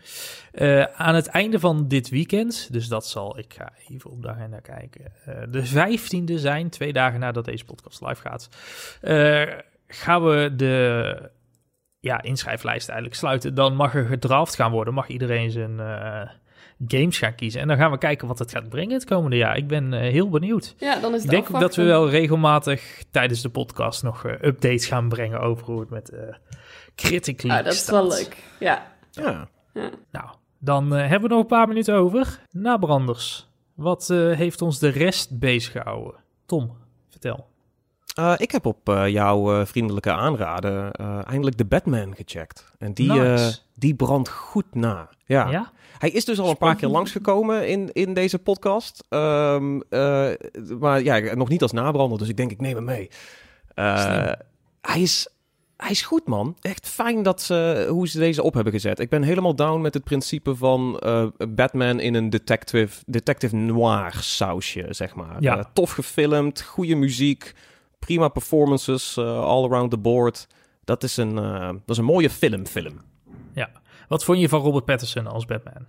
[0.52, 4.28] Eh, aan het einde van dit weekend, dus dat zal, ik ga even op de
[4.28, 5.12] agenda kijken.
[5.24, 8.48] eh, de 15e zijn, twee dagen nadat deze podcast live gaat.
[9.00, 9.42] eh,
[9.86, 11.30] gaan we de
[12.00, 13.54] ja, inschrijflijst eigenlijk sluiten.
[13.54, 14.94] Dan mag er gedraft gaan worden.
[14.94, 15.78] Mag iedereen zijn
[16.86, 17.60] games gaan kiezen.
[17.60, 19.56] En dan gaan we kijken wat het gaat brengen het komende jaar.
[19.56, 20.74] Ik ben heel benieuwd.
[20.78, 24.24] Ja, dan is het Ik denk ook dat we wel regelmatig tijdens de podcast nog
[24.24, 26.34] updates gaan brengen over hoe het met eh
[26.94, 28.36] Critic League Ah, dat is wel leuk.
[28.60, 28.86] Ja.
[29.10, 29.48] Ja.
[29.74, 29.90] ja.
[30.10, 30.26] Nou,
[30.58, 32.40] dan eh, hebben we nog een paar minuten over.
[32.50, 36.14] Nabranders, wat eh, heeft ons de rest bezig gehouden?
[36.46, 36.76] Tom,
[37.10, 37.46] vertel.
[38.14, 42.72] Eh, ik heb op eh, jouw eh, vriendelijke aanraden eh, eindelijk de Batman gecheckt.
[42.78, 43.44] En die, Nice.
[43.46, 45.08] eh, die brandt goed na.
[45.26, 45.50] Ja.
[45.50, 45.72] Ja?
[45.98, 49.04] Hij is dus al een paar keer langsgekomen in, in deze podcast.
[49.08, 50.30] Ehm, eh,
[50.78, 53.10] maar ja, nog niet als nabrander, dus ik denk ik neem hem mee.
[53.74, 54.32] Eh,
[54.80, 55.28] hij is...
[55.84, 56.56] hij is goed, man.
[56.60, 58.98] Echt fijn dat ze, hoe ze deze op hebben gezet.
[58.98, 64.12] Ik ben helemaal down met het principe van uh, Batman in een detective, detective noir
[64.20, 65.36] sausje, zeg maar.
[65.40, 65.58] Ja.
[65.58, 67.54] Uh, tof gefilmd, goede muziek,
[67.98, 70.46] prima performances uh, all around the board.
[70.84, 73.00] Dat is een, dat is een mooie film, film.
[73.54, 73.70] Ja.
[74.08, 75.86] Wat vond je van Robert Pattinson als Batman?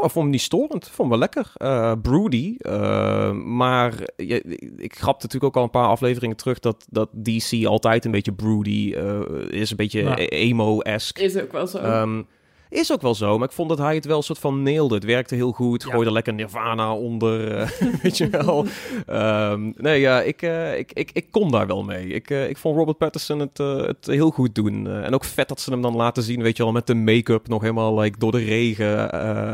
[0.00, 0.86] Oh, ik vond hem niet storend.
[0.86, 1.52] Ik vond hem wel lekker.
[1.58, 2.54] Uh, broody.
[2.58, 4.40] Uh, maar je,
[4.76, 8.32] ik grapte natuurlijk ook al een paar afleveringen terug dat, dat DC altijd een beetje
[8.32, 9.70] broody uh, is.
[9.70, 10.14] Een beetje Ja.
[10.16, 11.24] emo-esque.
[11.24, 11.78] Is ook wel zo.
[11.78, 12.22] Ehm,
[12.70, 14.94] is ook wel zo, maar ik vond dat hij het wel een soort van nailde.
[14.94, 15.82] Het werkte heel goed.
[15.82, 15.88] Ja.
[15.88, 17.68] Gooide er lekker Nirvana onder, eh,
[18.02, 18.66] weet je wel.
[19.06, 22.06] Ehm, nee, ja, ik, eh, ik, ik, ik kon daar wel mee.
[22.06, 24.86] Ik, eh, ik vond Robert Pattinson het, het heel goed doen.
[24.86, 27.48] En ook vet dat ze hem dan laten zien, weet je wel, met de make-up
[27.48, 29.10] nog helemaal like, door de regen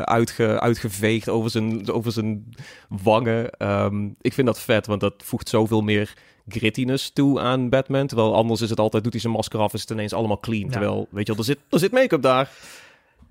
[0.06, 2.54] uitge, uitgeveegd over zijn, over zijn
[2.88, 3.50] wangen.
[3.50, 6.14] Ehm, ik vind dat vet, want dat voegt zoveel meer
[6.48, 8.06] grittiness toe aan Batman.
[8.06, 10.64] Terwijl anders is het altijd, doet hij zijn masker af, is het ineens allemaal clean.
[10.64, 10.70] Ja.
[10.70, 12.50] Terwijl, weet je wel, er zit, er zit make-up daar.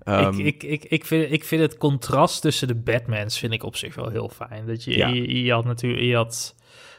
[0.06, 3.62] Ehm, ik, ik, ik, ik, vind, ik vind het contrast tussen de Batmans vind ik
[3.62, 4.66] op zich wel heel fijn.
[4.66, 5.08] Dat je, Ja.
[5.08, 6.54] je, je had natuurlijk je had,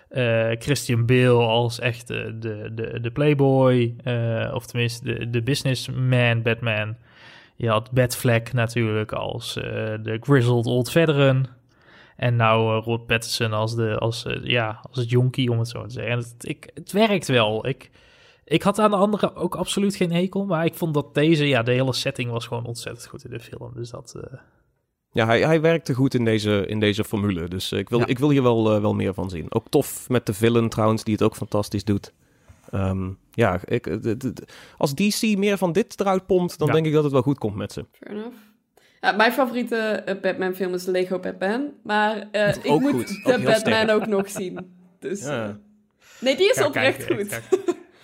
[0.09, 5.41] eh, Christian Bale als echt de, de, de, de playboy, eh, of tenminste de, de
[5.41, 6.95] businessman Batman.
[7.55, 9.63] Je had Batfleck natuurlijk als eh,
[10.03, 11.47] de grizzled old veteran.
[12.15, 15.93] En nou Rod Pattinson als, de, als, ja, als het jonkie, om het zo te
[15.93, 16.11] zeggen.
[16.11, 17.67] En het, ik, het werkt wel.
[17.67, 17.89] Ik,
[18.47, 20.45] ik had aan de andere ook absoluut geen hekel.
[20.45, 23.39] Maar ik vond dat deze, ja, de hele setting was gewoon ontzettend goed in de
[23.39, 23.71] film.
[23.75, 24.13] Dus dat...
[24.21, 24.39] eh,
[25.11, 27.47] Ja, hij, hij werkte goed in deze, in deze formule.
[27.47, 28.05] Dus eh, ik wil, Ja.
[28.05, 29.45] ik wil hier wel, eh, wel meer van zien.
[29.49, 32.13] Ook tof met de villain trouwens, die het ook fantastisch doet.
[32.71, 36.73] Ehm, ja, ik, d- d- d- als DC meer van dit eruit pompt, dan Ja.
[36.73, 37.85] denk ik dat het wel goed komt met ze.
[37.91, 38.35] Fair enough.
[39.01, 41.69] Ja, mijn favoriete Batman-film is Lego Batman.
[41.83, 43.07] Maar eh, ik Ook moet goed.
[43.07, 43.89] de Ook Batman sterk.
[43.91, 44.73] ook nog zien.
[44.99, 45.57] Dus, Ja.
[46.19, 47.41] nee, die is oprecht kijken, goed.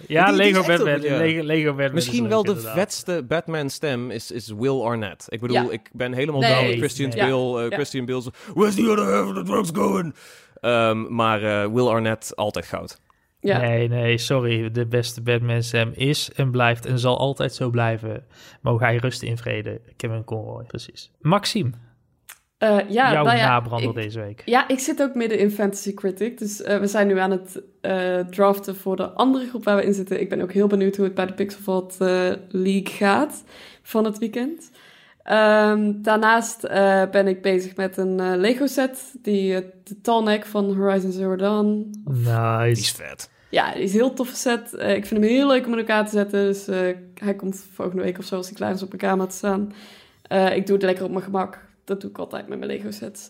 [0.07, 1.01] Ga- Ja, Die- Lego Batman.
[1.01, 1.17] ja.
[1.17, 2.75] Lego, Lego Batman Misschien is wel leuk, de inderdaad.
[2.77, 5.25] vetste Batman-stem is, is Will Arnett.
[5.29, 5.71] Ik bedoel, Ja.
[5.71, 6.53] ik ben helemaal Nee.
[6.53, 7.29] down met Christian Nee.
[7.31, 7.63] Bale.
[7.63, 7.75] eh, Ja.
[7.75, 8.05] Christian
[8.53, 10.15] where's the other half of the drugs going?
[10.59, 13.01] Ehm, maar eh, Will Arnett, altijd goud.
[13.39, 13.57] Ja.
[13.59, 14.71] Nee, nee, sorry.
[14.71, 18.25] De beste Batman Sam is en blijft en zal altijd zo blijven.
[18.61, 19.81] Mogen hij rusten in vrede.
[19.97, 21.11] Kevin Conroy, precies.
[21.21, 21.71] Maxime,
[22.63, 24.41] Eh, ja, jouw nou ja, nabrander ik- deze week.
[24.45, 26.37] Ja, ik zit ook midden in Fantasy Critic.
[26.37, 29.85] Dus eh, we zijn nu aan het eh, draften voor de andere groep waar we
[29.85, 30.21] in zitten.
[30.21, 32.07] Ik ben ook heel benieuwd hoe het bij de Pixelvault eh,
[32.49, 33.43] League gaat
[33.81, 34.71] van het weekend.
[35.23, 39.13] Ehm, daarnaast eh, ben ik bezig met een Lego set.
[39.21, 39.53] Die,
[39.83, 41.89] de Tallneck van Horizon Zero Dawn.
[42.05, 42.95] Die is Nice.
[42.95, 43.29] vet.
[43.49, 44.73] Ja, die is een heel toffe set.
[44.73, 46.45] Eh, ik vind hem heel leuk om in elkaar te zetten.
[46.45, 46.79] Dus eh,
[47.13, 49.73] hij komt volgende week of zo als hij klaar is op mijn kamer te staan.
[50.23, 51.59] Eh, ik doe het lekker op mijn gemak.
[51.83, 53.29] Dat doe ik altijd met mijn Lego sets.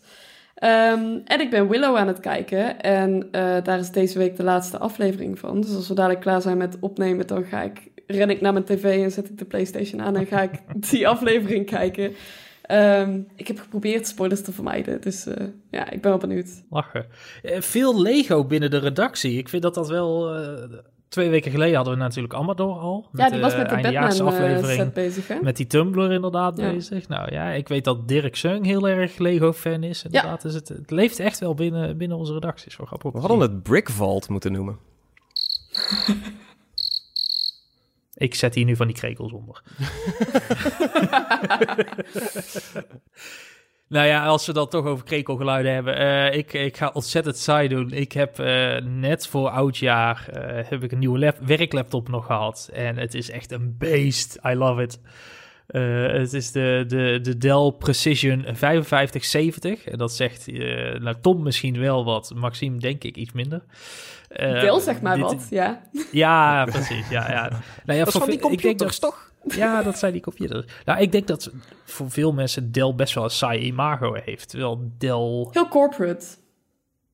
[0.56, 2.82] Ehm, en ik ben Willow aan het kijken.
[2.82, 5.62] En eh, daar is deze week de laatste aflevering van.
[5.62, 8.66] Dus als we dadelijk klaar zijn met opnemen, dan ga ik, ren ik naar mijn
[8.66, 10.52] tv en zet ik de PlayStation aan en ga ik
[10.90, 12.14] die aflevering kijken.
[12.62, 15.02] Ehm, ik heb geprobeerd spoilers te vermijden.
[15.02, 16.64] Dus eh, ja, ik ben wel benieuwd.
[16.70, 17.06] Lachen.
[17.44, 19.38] Eh, veel Lego binnen de redactie.
[19.38, 20.32] Ik vind dat dat wel...
[21.14, 23.08] twee weken geleden hadden we natuurlijk Amador al.
[23.14, 25.36] ja, die was met de eindjaars Batman eh, bezig, hè?
[25.42, 26.72] Met die Tumblr inderdaad Ja.
[26.72, 27.08] bezig.
[27.08, 30.04] Nou ja, ik weet dat Dirk Seung heel erg Lego-fan is.
[30.04, 32.76] Inderdaad, dus het, het leeft echt wel binnen, binnen onze redacties.
[32.76, 33.12] Voor grappig.
[33.12, 34.78] We hadden het Brick Vault moeten noemen.
[38.14, 39.62] Ik zet hier nu van die krekels onder.
[43.94, 45.96] nou ja, als we dan toch over krekelgeluiden hebben.
[45.98, 47.92] eh, ik, ik ga ontzettend saai doen.
[47.92, 52.70] Ik heb eh, net voor oudjaar eh, heb ik een nieuwe lap- werklaptop nog gehad.
[52.74, 54.40] En het is echt een beest.
[54.48, 55.00] I love it.
[56.18, 59.84] Het is de, de, de Dell Precision 5570.
[59.86, 60.48] En dat zegt
[61.00, 62.32] nou, Tom misschien wel wat.
[62.36, 63.64] Maxime denk ik iets minder.
[64.28, 65.82] Eh, Deel zeg maar dit- wat, ja.
[66.12, 67.10] Ja, precies.
[67.10, 67.50] Ja, ja.
[67.86, 69.32] Nou ja, Dat is van die ve- ik denk computers, dat- toch?
[69.48, 70.66] Ja, dat zijn die computers.
[70.86, 71.52] Nou, ik denk dat
[71.86, 74.50] voor veel mensen Dell best wel een saai imago heeft.
[74.50, 75.48] Terwijl Dell...
[75.52, 76.26] Heel corporate.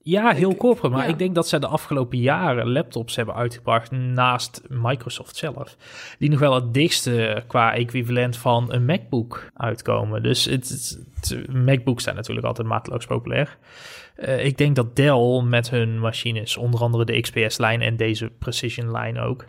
[0.01, 0.95] Ja, heel corporate.
[0.95, 1.11] Maar Ja.
[1.11, 5.75] ik denk dat zij de afgelopen jaren laptops hebben uitgebracht naast Microsoft zelf.
[6.19, 10.23] Die nog wel het dichtste qua equivalent van een MacBook uitkomen.
[10.23, 10.99] Dus het, het,
[11.29, 13.57] het- MacBooks zijn natuurlijk altijd mateloos populair.
[14.15, 19.19] Eh, ik denk dat Dell met hun machines, onder andere de XPS-lijn en deze Precision-lijn
[19.19, 19.45] ook,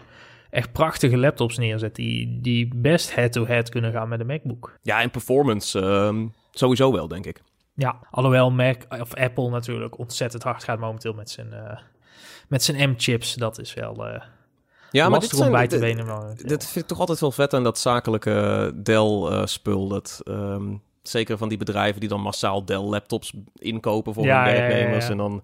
[0.51, 4.78] echt prachtige laptops neerzet die, die best head-to-head kunnen gaan met een MacBook.
[4.82, 7.42] Ja, en performance ehm, sowieso wel, denk ik.
[7.74, 11.78] Ja, alhoewel Mac of Apple natuurlijk ontzettend hard gaat momenteel met zijn, eh,
[12.48, 13.34] met zijn M-chips.
[13.34, 14.22] Dat is wel eh
[14.90, 16.07] Ja, maar dit zijn, bij te dit- benen.
[16.07, 16.48] momenteel.
[16.48, 19.88] Dit vind ik toch altijd wel vet aan dat zakelijke Dell-spul.
[19.88, 24.59] dat ehm, zeker van die bedrijven die dan massaal Dell-laptops inkopen voor Ja, hun ja,
[24.61, 25.05] werknemers.
[25.05, 25.11] ja.
[25.11, 25.42] En dan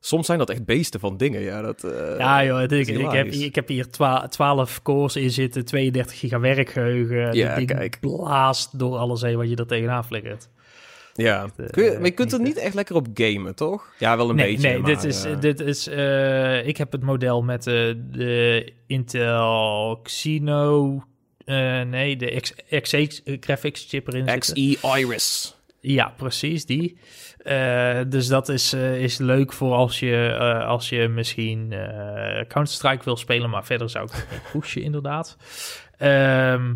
[0.00, 1.62] Soms zijn dat echt beesten van dingen, ja.
[1.62, 3.90] Dat, uh, ja, joh, ik, heb, ik heb hier
[4.28, 7.32] 12 cores in zitten, 32 giga werkgeheugen.
[7.32, 8.00] Ja, ding kijk.
[8.00, 10.48] blaast door alles heen wat je er tegenaan flikkert.
[11.14, 13.94] Ja, eh, Kun je, maar je kunt er niet niet echt lekker op gamen, toch?
[13.98, 16.92] Ja, wel een nee, beetje, nee, maar, dit is, eh, dit is eh, ik heb
[16.92, 17.74] het model met eh,
[18.10, 21.02] de Intel Xeno,
[21.44, 24.38] eh, nee, de X, X8 graphics chip erin.
[24.38, 25.56] XE Iris.
[25.80, 26.98] Ja, precies, die.
[27.46, 32.46] Eh, dus dat is, eh, is leuk voor als je, eh, als je misschien eh,
[32.46, 35.36] Counter-Strike wil spelen, maar verder zou ik het niet pushen, inderdaad.
[35.98, 36.74] Ehm,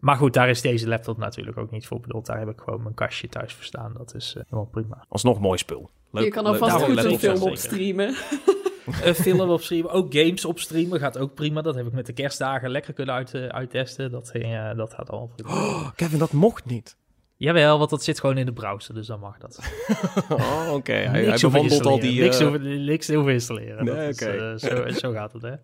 [0.00, 2.26] maar goed, daar is deze laptop natuurlijk ook niet voor bedoeld.
[2.26, 3.92] Daar heb ik gewoon mijn kastje thuis voor staan.
[3.96, 5.04] Dat is eh, helemaal prima.
[5.08, 5.90] Alsnog mooi spul.
[6.10, 7.50] Leuk, je kan alvast goed een film zeker.
[7.50, 8.14] opstreamen.
[9.02, 11.62] Eh filmen op streamen, ook games op streamen gaat ook prima.
[11.62, 14.10] Dat heb ik met de kerstdagen lekker kunnen uit, uittesten.
[14.10, 15.50] Dat, eh, dat gaat allemaal prima.
[15.50, 16.96] Oh, Kevin, dat mocht niet.
[17.38, 19.58] Jawel, want dat zit gewoon in de browser, dus dan mag dat.
[20.28, 20.92] Oh, oké.
[20.92, 22.20] Hij, hij bewandelt al die...
[22.20, 23.84] Niks, eh, hoeven, niks hoeven installeren.
[23.84, 24.32] Nee, Dat is, oké.
[24.32, 25.54] eh, zo, zo gaat het, hè.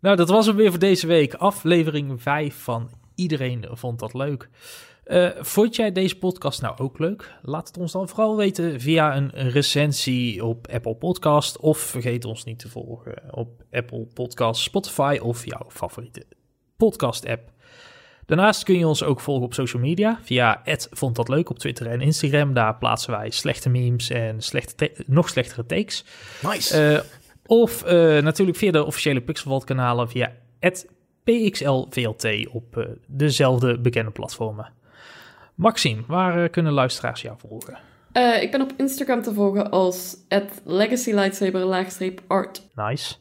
[0.00, 1.34] Nou, dat was hem weer voor deze week.
[1.34, 4.48] Aflevering 5 van Iedereen Vond Dat Leuk.
[5.04, 7.32] Eh, vond jij deze podcast nou ook leuk?
[7.42, 11.58] Laat het ons dan vooral weten via een recensie op Apple Podcast.
[11.58, 16.26] Of vergeet ons niet te volgen op Apple Podcast, Spotify of jouw favoriete
[16.76, 17.50] podcast-app.
[18.28, 21.86] Daarnaast kun je ons ook volgen op social media via vond dat leuk op Twitter
[21.86, 22.54] en Instagram.
[22.54, 26.04] Daar plaatsen wij slechte memes en slechte nog slechtere takes.
[26.42, 26.94] Nice.
[26.94, 27.00] Eh,
[27.46, 30.32] of eh, natuurlijk via de officiële Pixelvault kanalen via
[31.24, 34.72] PXLVLT op eh, dezelfde bekende platformen.
[35.54, 37.78] Maxime, waar kunnen luisteraars jou volgen?
[38.12, 40.16] Eh, ik ben op Instagram te volgen als
[40.64, 42.62] legacylightsaber-art.
[42.74, 43.14] Nice.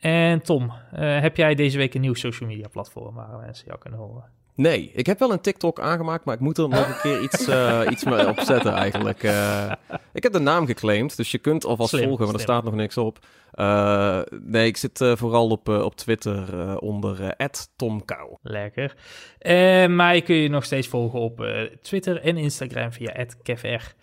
[0.00, 3.78] En Tom, eh, heb jij deze week een nieuw social media platform waar mensen jou
[3.78, 4.24] kunnen horen?
[4.54, 7.46] Nee, ik heb wel een TikTok aangemaakt, maar ik moet er nog een keer iets,
[7.48, 9.22] eh, iets mee op zetten eigenlijk.
[9.22, 9.72] Eh,
[10.12, 12.74] ik heb de naam geclaimd, dus je kunt alvast Slim, volgen, maar er staat nog
[12.74, 13.18] niks op.
[13.52, 17.34] Eh, nee, ik zit eh, vooral op, op Twitter eh, onder
[17.76, 18.36] @tomkou.
[18.42, 18.94] Lekker.
[19.38, 23.94] En mij kun je nog steeds volgen op eh, Twitter en Instagram via @kevr.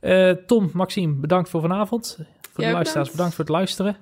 [0.00, 2.16] Eh Tom, Maxime, bedankt voor vanavond.
[2.16, 2.24] Voor
[2.54, 3.10] de Ja, luisteraars, bedankt.
[3.10, 3.96] bedankt voor het luisteren.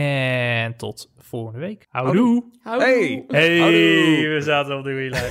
[0.00, 1.86] En tot volgende week.
[1.90, 2.44] Houdoe.
[2.62, 2.86] Houdoe.
[2.88, 3.24] Hey!
[3.28, 4.28] Hey, Houdoe.
[4.28, 5.20] we zaten op de wheelie.